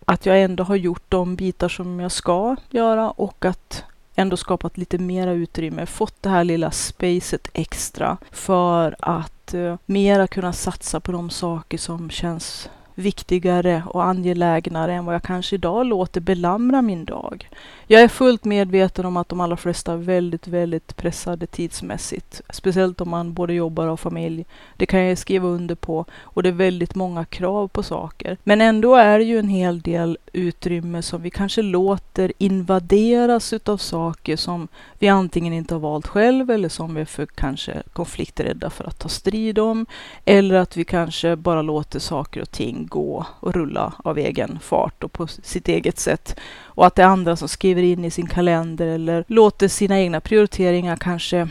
att 0.08 0.26
jag 0.26 0.42
ändå 0.42 0.64
har 0.64 0.76
gjort 0.76 1.04
de 1.08 1.36
bitar 1.36 1.68
som 1.68 2.00
jag 2.00 2.12
ska 2.12 2.56
göra 2.70 3.10
och 3.10 3.44
att 3.44 3.84
ändå 4.14 4.36
skapat 4.36 4.78
lite 4.78 4.98
mera 4.98 5.32
utrymme, 5.32 5.86
fått 5.86 6.22
det 6.22 6.28
här 6.28 6.44
lilla 6.44 6.70
spacet 6.70 7.48
extra 7.52 8.16
för 8.30 8.96
att 8.98 9.54
eh, 9.54 9.76
mera 9.86 10.26
kunna 10.26 10.52
satsa 10.52 11.00
på 11.00 11.12
de 11.12 11.30
saker 11.30 11.78
som 11.78 12.10
känns 12.10 12.68
viktigare 12.98 13.82
och 13.86 14.04
angelägnare 14.04 14.94
än 14.94 15.04
vad 15.04 15.14
jag 15.14 15.22
kanske 15.22 15.54
idag 15.54 15.86
låter 15.86 16.20
belamra 16.20 16.82
min 16.82 17.04
dag. 17.04 17.48
Jag 17.86 18.02
är 18.02 18.08
fullt 18.08 18.44
medveten 18.44 19.06
om 19.06 19.16
att 19.16 19.28
de 19.28 19.40
allra 19.40 19.56
flesta 19.56 19.92
är 19.92 19.96
väldigt, 19.96 20.48
väldigt 20.48 20.96
pressade 20.96 21.46
tidsmässigt. 21.46 22.40
Speciellt 22.50 23.00
om 23.00 23.10
man 23.10 23.32
både 23.32 23.54
jobbar 23.54 23.86
och 23.86 24.00
familj. 24.00 24.46
Det 24.76 24.86
kan 24.86 25.04
jag 25.04 25.18
skriva 25.18 25.48
under 25.48 25.74
på. 25.74 26.04
Och 26.20 26.42
det 26.42 26.48
är 26.48 26.52
väldigt 26.52 26.94
många 26.94 27.24
krav 27.24 27.68
på 27.68 27.82
saker. 27.82 28.36
Men 28.44 28.60
ändå 28.60 28.94
är 28.94 29.18
det 29.18 29.24
ju 29.24 29.38
en 29.38 29.48
hel 29.48 29.80
del 29.80 30.18
utrymme 30.32 31.02
som 31.02 31.22
vi 31.22 31.30
kanske 31.30 31.62
låter 31.62 32.32
invaderas 32.38 33.52
utav 33.52 33.76
saker 33.76 34.36
som 34.36 34.68
vi 34.98 35.08
antingen 35.08 35.52
inte 35.52 35.74
har 35.74 35.80
valt 35.80 36.06
själv 36.06 36.50
eller 36.50 36.68
som 36.68 36.94
vi 36.94 37.00
är 37.00 37.04
för 37.04 37.26
kanske 37.26 37.82
konflikträdda 37.92 38.70
för 38.70 38.84
att 38.84 38.98
ta 38.98 39.08
strid 39.08 39.58
om. 39.58 39.86
Eller 40.24 40.54
att 40.54 40.76
vi 40.76 40.84
kanske 40.84 41.36
bara 41.36 41.62
låter 41.62 41.98
saker 41.98 42.42
och 42.42 42.50
ting 42.50 42.85
gå 42.86 43.26
och 43.40 43.54
rulla 43.54 43.92
av 44.04 44.18
egen 44.18 44.58
fart 44.62 45.04
och 45.04 45.12
på 45.12 45.26
sitt 45.26 45.68
eget 45.68 45.98
sätt. 45.98 46.36
Och 46.62 46.86
att 46.86 46.94
det 46.94 47.02
är 47.02 47.06
andra 47.06 47.36
som 47.36 47.48
skriver 47.48 47.82
in 47.82 48.04
i 48.04 48.10
sin 48.10 48.26
kalender 48.26 48.86
eller 48.86 49.24
låter 49.28 49.68
sina 49.68 50.00
egna 50.00 50.20
prioriteringar 50.20 50.96
kanske 50.96 51.48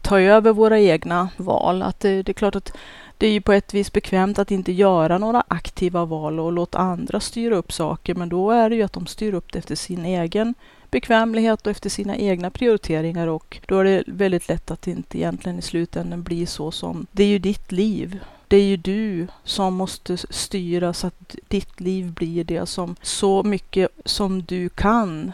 ta 0.00 0.20
över 0.20 0.52
våra 0.52 0.80
egna 0.80 1.28
val. 1.36 1.82
Att 1.82 2.00
det, 2.00 2.22
det 2.22 2.32
är 2.32 2.34
klart 2.34 2.56
att 2.56 2.72
det 3.18 3.26
är 3.26 3.32
ju 3.32 3.40
på 3.40 3.52
ett 3.52 3.74
vis 3.74 3.92
bekvämt 3.92 4.38
att 4.38 4.50
inte 4.50 4.72
göra 4.72 5.18
några 5.18 5.44
aktiva 5.48 6.04
val 6.04 6.40
och 6.40 6.52
låta 6.52 6.78
andra 6.78 7.20
styra 7.20 7.56
upp 7.56 7.72
saker. 7.72 8.14
Men 8.14 8.28
då 8.28 8.50
är 8.50 8.70
det 8.70 8.76
ju 8.76 8.82
att 8.82 8.92
de 8.92 9.06
styr 9.06 9.34
upp 9.34 9.52
det 9.52 9.58
efter 9.58 9.74
sin 9.74 10.04
egen 10.04 10.54
bekvämlighet 10.92 11.66
och 11.66 11.70
efter 11.70 11.90
sina 11.90 12.16
egna 12.16 12.50
prioriteringar 12.50 13.26
och 13.26 13.60
då 13.66 13.78
är 13.78 13.84
det 13.84 14.04
väldigt 14.06 14.48
lätt 14.48 14.70
att 14.70 14.82
det 14.82 14.90
inte 14.90 15.18
egentligen 15.18 15.58
i 15.58 15.62
slutändan 15.62 16.22
blir 16.22 16.46
så 16.46 16.70
som 16.70 17.06
det 17.12 17.24
är 17.24 17.28
ju 17.28 17.38
ditt 17.38 17.72
liv 17.72 18.20
det 18.52 18.56
är 18.56 18.64
ju 18.64 18.76
du 18.76 19.26
som 19.44 19.74
måste 19.74 20.16
styra 20.16 20.92
så 20.92 21.06
att 21.06 21.36
ditt 21.48 21.80
liv 21.80 22.12
blir 22.12 22.44
det 22.44 22.66
som 22.66 22.96
så 23.02 23.42
mycket 23.42 23.88
som 24.04 24.42
du 24.42 24.68
kan 24.68 25.32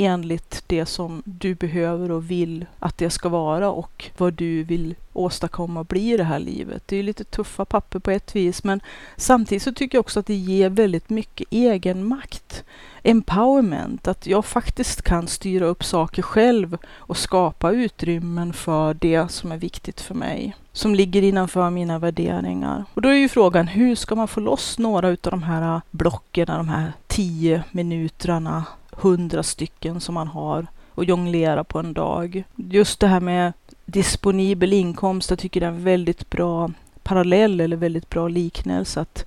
enligt 0.00 0.64
det 0.66 0.86
som 0.86 1.22
du 1.24 1.54
behöver 1.54 2.10
och 2.10 2.30
vill 2.30 2.66
att 2.78 2.98
det 2.98 3.10
ska 3.10 3.28
vara 3.28 3.70
och 3.70 4.10
vad 4.16 4.34
du 4.34 4.62
vill 4.62 4.94
åstadkomma 5.12 5.80
och 5.80 5.86
bli 5.86 6.12
i 6.12 6.16
det 6.16 6.24
här 6.24 6.38
livet. 6.38 6.82
Det 6.86 6.96
är 6.96 7.02
lite 7.02 7.24
tuffa 7.24 7.64
papper 7.64 7.98
på 7.98 8.10
ett 8.10 8.36
vis, 8.36 8.64
men 8.64 8.80
samtidigt 9.16 9.62
så 9.62 9.72
tycker 9.72 9.98
jag 9.98 10.00
också 10.00 10.20
att 10.20 10.26
det 10.26 10.34
ger 10.34 10.68
väldigt 10.70 11.10
mycket 11.10 11.46
egenmakt. 11.50 12.64
Empowerment, 13.02 14.08
att 14.08 14.26
jag 14.26 14.44
faktiskt 14.44 15.02
kan 15.02 15.26
styra 15.26 15.66
upp 15.66 15.84
saker 15.84 16.22
själv 16.22 16.78
och 16.86 17.16
skapa 17.16 17.70
utrymmen 17.70 18.52
för 18.52 18.94
det 18.94 19.30
som 19.30 19.52
är 19.52 19.56
viktigt 19.56 20.00
för 20.00 20.14
mig 20.14 20.56
som 20.72 20.94
ligger 20.94 21.22
innanför 21.22 21.70
mina 21.70 21.98
värderingar. 21.98 22.84
Och 22.94 23.02
då 23.02 23.08
är 23.08 23.14
ju 23.14 23.28
frågan, 23.28 23.68
hur 23.68 23.94
ska 23.94 24.14
man 24.14 24.28
få 24.28 24.40
loss 24.40 24.78
några 24.78 25.08
av 25.08 25.16
de 25.22 25.42
här 25.42 25.80
blocken, 25.90 26.46
de 26.46 26.68
här 26.68 26.92
tio 27.06 27.64
minuterna, 27.70 28.64
hundra 29.02 29.42
stycken 29.42 30.00
som 30.00 30.14
man 30.14 30.28
har 30.28 30.66
och 30.94 31.04
jonglera 31.04 31.64
på 31.64 31.78
en 31.78 31.92
dag. 31.92 32.44
Just 32.56 33.00
det 33.00 33.06
här 33.06 33.20
med 33.20 33.52
disponibel 33.84 34.72
inkomst, 34.72 35.30
jag 35.30 35.38
tycker 35.38 35.60
det 35.60 35.66
är 35.66 35.70
en 35.70 35.84
väldigt 35.84 36.30
bra 36.30 36.70
parallell 37.02 37.60
eller 37.60 37.76
väldigt 37.76 38.10
bra 38.10 38.28
liknelse 38.28 39.00
att 39.00 39.24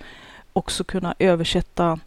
också 0.53 0.83
kunna 0.83 1.15
översätta 1.19 1.99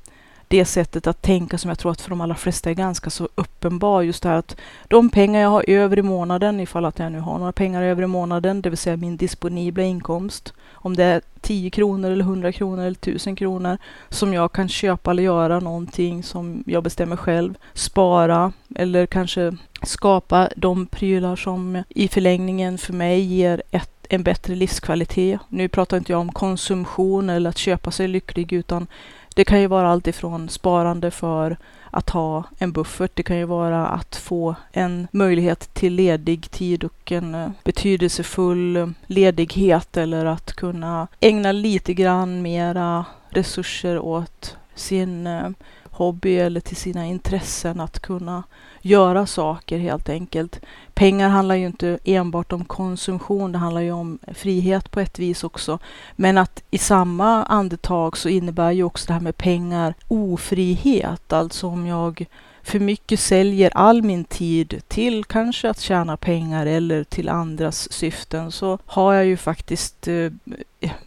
det 0.49 0.65
sättet 0.65 1.07
att 1.07 1.23
tänka 1.23 1.59
som 1.59 1.69
jag 1.69 1.79
tror 1.79 1.93
att 1.93 2.01
för 2.01 2.11
de 2.11 2.21
allra 2.21 2.35
flesta 2.35 2.71
är 2.71 2.75
ganska 2.75 3.11
så 3.11 3.29
uppenbar. 3.35 4.03
Just 4.03 4.23
det 4.23 4.29
här 4.29 4.37
att 4.37 4.57
de 4.89 5.11
pengar 5.11 5.41
jag 5.41 5.49
har 5.49 5.65
över 5.69 5.99
i 5.99 6.03
månaden, 6.03 6.61
ifall 6.61 6.85
att 6.85 6.99
jag 6.99 7.13
nu 7.13 7.21
har 7.21 7.39
några 7.39 7.53
pengar 7.53 7.83
över 7.83 8.03
i 8.03 8.07
månaden, 8.07 8.63
det 8.63 8.71
vill 8.71 8.79
säga 8.79 8.97
min 8.97 9.17
disponibla 9.17 9.83
inkomst, 9.83 10.53
om 10.73 10.97
det 10.97 11.05
är 11.05 11.21
10 11.41 11.71
kronor 11.71 12.11
eller 12.11 12.25
100 12.25 12.53
kronor 12.53 12.83
eller 12.83 12.91
1000 12.91 13.37
kronor 13.37 13.79
som 14.09 14.35
jag 14.35 14.53
kan 14.53 14.69
köpa 14.69 15.11
eller 15.11 15.23
göra 15.23 15.61
någonting 15.61 16.23
som 16.23 16.65
jag 16.67 16.83
bestämmer 16.83 17.17
själv, 17.17 17.55
spara 17.75 18.53
eller 18.75 19.07
kanske 19.07 19.57
skapa 19.83 20.49
de 20.57 20.87
prylar 20.87 21.37
som 21.37 21.83
i 21.89 22.09
förlängningen 22.09 22.79
för 22.79 22.93
mig 22.93 23.21
ger 23.21 23.63
ett 23.71 23.91
en 24.09 24.23
bättre 24.23 24.55
livskvalitet. 24.55 25.41
Nu 25.49 25.69
pratar 25.69 25.97
inte 25.97 26.13
jag 26.13 26.21
om 26.21 26.33
konsumtion 26.33 27.31
eller 27.31 27.51
att 27.51 27.59
köpa 27.59 27.91
sig 27.91 28.09
lycklig 28.09 28.53
utan 28.53 28.87
det 29.37 29.45
kan 29.45 29.61
ju 29.61 29.67
vara 29.67 29.89
allt 29.89 30.07
ifrån 30.07 30.49
sparande 30.49 31.11
för 31.11 31.57
att 31.91 32.11
ha 32.11 32.45
en 32.59 32.73
buffert. 32.73 33.11
Det 33.15 33.23
kan 33.23 33.37
ju 33.39 33.45
vara 33.45 33.87
att 33.87 34.17
få 34.17 34.55
en 34.73 35.09
möjlighet 35.11 35.75
till 35.75 35.95
ledig 35.95 36.51
tid 36.51 36.85
och 36.85 37.13
en 37.13 37.35
eh, 37.35 37.51
betydelsefull 37.65 38.77
eh, 38.77 38.89
ledighet 39.07 39.97
eller 39.97 40.27
att 40.27 40.53
kunna 40.53 41.09
ägna 41.21 41.53
lite 41.53 41.95
grann 41.95 42.43
mera 42.43 43.05
resurser 43.29 43.99
åt 43.99 44.57
sin 44.75 45.27
eh, 45.27 45.49
hobby 45.97 46.37
eller 46.37 46.61
till 46.61 46.77
sina 46.77 47.07
intressen 47.07 47.81
att 47.81 48.01
kunna 48.01 48.43
göra 48.83 49.27
saker 49.27 49.79
helt 49.79 50.09
enkelt. 50.09 50.61
Pengar 50.95 51.29
handlar 51.29 51.55
ju 51.55 51.67
inte 51.67 51.99
enbart 52.05 52.53
om 52.53 52.65
konsumtion, 52.65 53.53
det 53.53 53.59
handlar 53.59 53.81
ju 53.81 53.93
om 53.93 54.19
frihet 54.35 54.91
på 54.91 55.01
ett 55.01 55.19
vis 55.19 55.45
också. 55.45 55.79
Men 56.17 56.39
att 56.39 56.63
i 56.71 56.79
samma 56.79 57.45
andetag 57.45 58.17
så 58.17 58.29
innebär 58.29 58.71
ju 58.71 58.83
också 58.83 59.07
det 59.07 59.13
här 59.13 59.21
med 59.21 59.37
pengar 59.37 59.95
ofrihet, 60.09 61.33
alltså 61.33 61.67
om 61.67 61.87
jag 61.87 62.27
för 62.63 62.81
mycket 62.81 63.21
säljer 63.21 63.71
all 63.75 64.03
min 64.03 64.25
tid 64.25 64.83
till 64.89 65.25
kanske 65.25 65.71
att 65.71 65.81
tjäna 65.81 66.17
pengar 66.17 66.67
eller 66.67 67.05
till 67.05 67.29
andras 67.29 67.93
syften 67.93 68.53
så 68.53 68.79
har 68.87 69.15
jag 69.15 69.27
ju 69.27 69.37
faktiskt, 69.37 70.09
eh, 70.09 70.33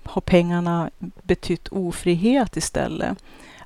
har 0.04 0.22
pengarna 0.22 0.90
betytt 1.24 1.68
ofrihet 1.68 2.58
istället 2.58 3.18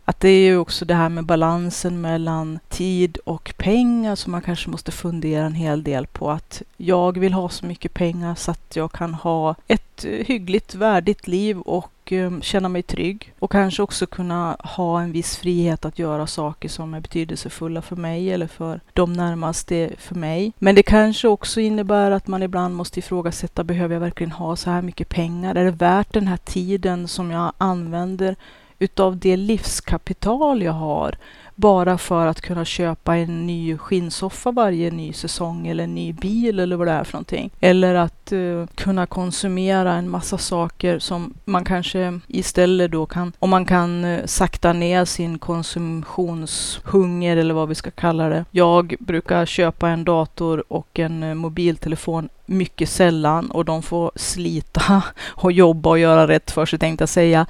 att 0.05 0.19
det 0.19 0.29
är 0.29 0.45
ju 0.45 0.57
också 0.57 0.85
det 0.85 0.93
här 0.93 1.09
med 1.09 1.25
balansen 1.25 2.01
mellan 2.01 2.59
tid 2.69 3.17
och 3.25 3.53
pengar 3.57 4.15
som 4.15 4.31
man 4.31 4.41
kanske 4.41 4.69
måste 4.69 4.91
fundera 4.91 5.45
en 5.45 5.53
hel 5.53 5.83
del 5.83 6.07
på. 6.07 6.31
Att 6.31 6.61
jag 6.77 7.17
vill 7.17 7.33
ha 7.33 7.49
så 7.49 7.65
mycket 7.65 7.93
pengar 7.93 8.35
så 8.35 8.51
att 8.51 8.75
jag 8.75 8.91
kan 8.91 9.13
ha 9.13 9.55
ett 9.67 10.05
eh, 10.05 10.25
hyggligt, 10.25 10.75
värdigt 10.75 11.27
liv 11.27 11.59
och 11.59 12.11
ehm, 12.11 12.41
känna 12.41 12.69
mig 12.69 12.83
trygg. 12.83 13.33
Och 13.39 13.51
kanske 13.51 13.83
också 13.83 14.05
kunna 14.05 14.57
ha 14.59 15.01
en 15.01 15.11
viss 15.11 15.37
frihet 15.37 15.85
att 15.85 15.99
göra 15.99 16.27
saker 16.27 16.69
som 16.69 16.93
är 16.93 16.99
betydelsefulla 16.99 17.81
för 17.81 17.95
mig 17.95 18.31
eller 18.31 18.47
för 18.47 18.79
de 18.93 19.13
närmaste 19.13 19.89
för 19.97 20.15
mig. 20.15 20.53
Men 20.59 20.75
det 20.75 20.83
kanske 20.83 21.27
också 21.27 21.59
innebär 21.59 22.11
att 22.11 22.27
man 22.27 22.43
ibland 22.43 22.75
måste 22.75 22.99
ifrågasätta, 22.99 23.63
behöver 23.63 23.95
jag 23.95 23.99
verkligen 23.99 24.31
ha 24.31 24.55
så 24.55 24.69
här 24.69 24.81
mycket 24.81 25.09
pengar? 25.09 25.55
Är 25.55 25.65
det 25.65 25.71
värt 25.71 26.13
den 26.13 26.27
här 26.27 26.37
tiden 26.37 27.07
som 27.07 27.31
jag 27.31 27.53
använder 27.57 28.35
utav 28.83 29.17
det 29.17 29.37
livskapital 29.37 30.61
jag 30.61 30.73
har 30.73 31.15
bara 31.55 31.97
för 31.97 32.27
att 32.27 32.41
kunna 32.41 32.65
köpa 32.65 33.17
en 33.17 33.47
ny 33.47 33.77
skinnsoffa 33.77 34.51
varje 34.51 34.91
ny 34.91 35.13
säsong 35.13 35.67
eller 35.67 35.83
en 35.83 35.95
ny 35.95 36.13
bil 36.13 36.59
eller 36.59 36.75
vad 36.75 36.87
det 36.87 36.91
är 36.91 37.03
för 37.03 37.13
någonting. 37.13 37.51
Eller 37.59 37.95
att 37.95 38.31
uh, 38.31 38.65
kunna 38.75 39.05
konsumera 39.05 39.93
en 39.93 40.09
massa 40.09 40.37
saker 40.37 40.99
som 40.99 41.33
man 41.45 41.65
kanske 41.65 42.19
istället 42.27 42.91
då 42.91 43.05
kan, 43.05 43.33
om 43.39 43.49
man 43.49 43.65
kan 43.65 44.05
uh, 44.05 44.25
sakta 44.25 44.73
ner 44.73 45.05
sin 45.05 45.39
konsumtionshunger 45.39 47.37
eller 47.37 47.53
vad 47.53 47.69
vi 47.69 47.75
ska 47.75 47.91
kalla 47.91 48.29
det. 48.29 48.45
Jag 48.51 48.95
brukar 48.99 49.45
köpa 49.45 49.89
en 49.89 50.03
dator 50.03 50.63
och 50.67 50.99
en 50.99 51.23
uh, 51.23 51.33
mobiltelefon 51.33 52.29
mycket 52.45 52.89
sällan 52.89 53.51
och 53.51 53.65
de 53.65 53.83
får 53.83 54.11
slita 54.15 55.03
och 55.25 55.51
jobba 55.51 55.89
och 55.89 55.99
göra 55.99 56.27
rätt 56.27 56.51
för 56.51 56.65
sig 56.65 56.79
tänkte 56.79 57.01
jag 57.01 57.09
säga. 57.09 57.45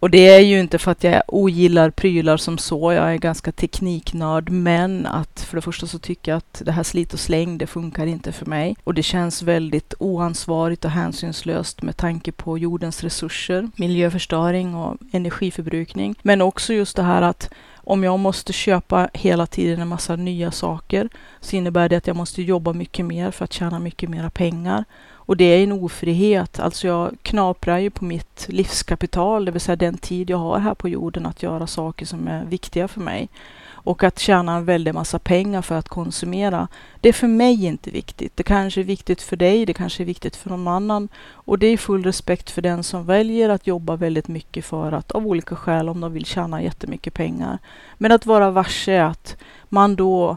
Och 0.00 0.10
det 0.10 0.28
är 0.28 0.40
ju 0.40 0.60
inte 0.60 0.78
för 0.78 0.90
att 0.90 1.04
jag 1.04 1.22
ogillar 1.28 1.90
prylar 1.90 2.36
som 2.36 2.58
så, 2.58 2.92
jag 2.92 3.12
är 3.12 3.16
ganska 3.16 3.52
tekniknörd, 3.52 4.50
men 4.50 5.06
att 5.06 5.40
för 5.40 5.56
det 5.56 5.62
första 5.62 5.86
så 5.86 5.98
tycker 5.98 6.32
jag 6.32 6.36
att 6.36 6.62
det 6.64 6.72
här 6.72 6.82
slit 6.82 7.12
och 7.12 7.20
släng, 7.20 7.58
det 7.58 7.66
funkar 7.66 8.06
inte 8.06 8.32
för 8.32 8.46
mig. 8.46 8.76
Och 8.84 8.94
det 8.94 9.02
känns 9.02 9.42
väldigt 9.42 9.94
oansvarigt 9.98 10.84
och 10.84 10.90
hänsynslöst 10.90 11.82
med 11.82 11.96
tanke 11.96 12.32
på 12.32 12.58
jordens 12.58 13.02
resurser, 13.02 13.70
miljöförstöring 13.76 14.74
och 14.74 14.96
energiförbrukning. 15.12 16.14
Men 16.22 16.42
också 16.42 16.74
just 16.74 16.96
det 16.96 17.02
här 17.02 17.22
att 17.22 17.50
om 17.74 18.04
jag 18.04 18.18
måste 18.18 18.52
köpa 18.52 19.08
hela 19.14 19.46
tiden 19.46 19.80
en 19.80 19.88
massa 19.88 20.16
nya 20.16 20.50
saker 20.50 21.08
så 21.40 21.56
innebär 21.56 21.88
det 21.88 21.96
att 21.96 22.06
jag 22.06 22.16
måste 22.16 22.42
jobba 22.42 22.72
mycket 22.72 23.06
mer 23.06 23.30
för 23.30 23.44
att 23.44 23.52
tjäna 23.52 23.78
mycket 23.78 24.10
mera 24.10 24.30
pengar. 24.30 24.84
Och 25.28 25.36
det 25.36 25.44
är 25.44 25.62
en 25.62 25.72
ofrihet. 25.72 26.60
Alltså 26.60 26.86
jag 26.86 27.16
knaprar 27.22 27.78
ju 27.78 27.90
på 27.90 28.04
mitt 28.04 28.46
livskapital, 28.48 29.44
det 29.44 29.50
vill 29.50 29.60
säga 29.60 29.76
den 29.76 29.98
tid 29.98 30.30
jag 30.30 30.38
har 30.38 30.58
här 30.58 30.74
på 30.74 30.88
jorden 30.88 31.26
att 31.26 31.42
göra 31.42 31.66
saker 31.66 32.06
som 32.06 32.28
är 32.28 32.44
viktiga 32.44 32.88
för 32.88 33.00
mig. 33.00 33.28
Och 33.70 34.04
att 34.04 34.18
tjäna 34.18 34.56
en 34.56 34.64
väldig 34.64 34.94
massa 34.94 35.18
pengar 35.18 35.62
för 35.62 35.74
att 35.74 35.88
konsumera, 35.88 36.68
det 37.00 37.08
är 37.08 37.12
för 37.12 37.26
mig 37.26 37.64
inte 37.64 37.90
viktigt. 37.90 38.36
Det 38.36 38.42
kanske 38.42 38.80
är 38.80 38.84
viktigt 38.84 39.22
för 39.22 39.36
dig, 39.36 39.66
det 39.66 39.74
kanske 39.74 40.02
är 40.02 40.06
viktigt 40.06 40.36
för 40.36 40.50
någon 40.50 40.68
annan. 40.68 41.08
Och 41.30 41.58
det 41.58 41.66
är 41.66 41.76
full 41.76 42.04
respekt 42.04 42.50
för 42.50 42.62
den 42.62 42.82
som 42.82 43.06
väljer 43.06 43.48
att 43.48 43.66
jobba 43.66 43.96
väldigt 43.96 44.28
mycket 44.28 44.64
för 44.64 44.92
att, 44.92 45.12
av 45.12 45.26
olika 45.26 45.56
skäl, 45.56 45.88
om 45.88 46.00
de 46.00 46.12
vill 46.12 46.26
tjäna 46.26 46.62
jättemycket 46.62 47.14
pengar. 47.14 47.58
Men 47.98 48.12
att 48.12 48.26
vara 48.26 48.50
varse 48.50 49.00
att 49.00 49.36
man 49.68 49.96
då 49.96 50.36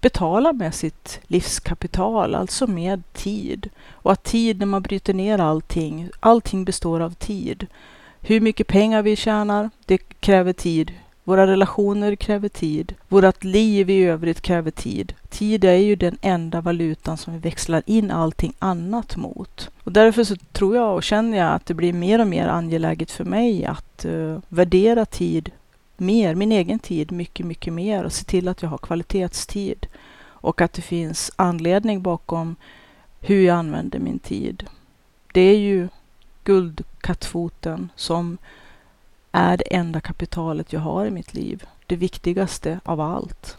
betala 0.00 0.52
med 0.52 0.74
sitt 0.74 1.20
livskapital, 1.26 2.34
alltså 2.34 2.66
med 2.66 3.02
tid. 3.12 3.70
Och 3.90 4.12
att 4.12 4.24
tid, 4.24 4.58
när 4.58 4.66
man 4.66 4.82
bryter 4.82 5.14
ner 5.14 5.38
allting, 5.38 6.08
allting 6.20 6.64
består 6.64 7.00
av 7.00 7.14
tid. 7.14 7.66
Hur 8.20 8.40
mycket 8.40 8.66
pengar 8.66 9.02
vi 9.02 9.16
tjänar, 9.16 9.70
det 9.86 9.98
kräver 9.98 10.52
tid. 10.52 10.92
Våra 11.24 11.46
relationer 11.46 12.14
kräver 12.14 12.48
tid. 12.48 12.94
Vårt 13.08 13.44
liv 13.44 13.90
i 13.90 14.04
övrigt 14.04 14.40
kräver 14.40 14.70
tid. 14.70 15.14
Tid 15.28 15.64
är 15.64 15.74
ju 15.74 15.96
den 15.96 16.18
enda 16.22 16.60
valutan 16.60 17.16
som 17.16 17.32
vi 17.32 17.38
växlar 17.38 17.82
in 17.86 18.10
allting 18.10 18.52
annat 18.58 19.16
mot. 19.16 19.70
Och 19.84 19.92
därför 19.92 20.24
så 20.24 20.36
tror 20.52 20.76
jag 20.76 20.94
och 20.94 21.02
känner 21.02 21.38
jag 21.38 21.52
att 21.52 21.66
det 21.66 21.74
blir 21.74 21.92
mer 21.92 22.20
och 22.20 22.26
mer 22.26 22.48
angeläget 22.48 23.10
för 23.10 23.24
mig 23.24 23.64
att 23.64 24.04
uh, 24.04 24.38
värdera 24.48 25.06
tid 25.06 25.50
mer, 26.00 26.34
min 26.34 26.52
egen 26.52 26.78
tid 26.78 27.12
mycket, 27.12 27.46
mycket 27.46 27.72
mer 27.72 28.04
och 28.04 28.12
se 28.12 28.24
till 28.24 28.48
att 28.48 28.62
jag 28.62 28.68
har 28.68 28.78
kvalitetstid 28.78 29.86
och 30.22 30.60
att 30.60 30.72
det 30.72 30.82
finns 30.82 31.30
anledning 31.36 32.02
bakom 32.02 32.56
hur 33.20 33.42
jag 33.42 33.56
använder 33.56 33.98
min 33.98 34.18
tid. 34.18 34.66
Det 35.32 35.40
är 35.40 35.58
ju 35.58 35.88
guldkattfoten 36.44 37.92
som 37.96 38.38
är 39.32 39.56
det 39.56 39.74
enda 39.74 40.00
kapitalet 40.00 40.72
jag 40.72 40.80
har 40.80 41.06
i 41.06 41.10
mitt 41.10 41.34
liv. 41.34 41.64
Det 41.86 41.96
viktigaste 41.96 42.80
av 42.84 43.00
allt. 43.00 43.56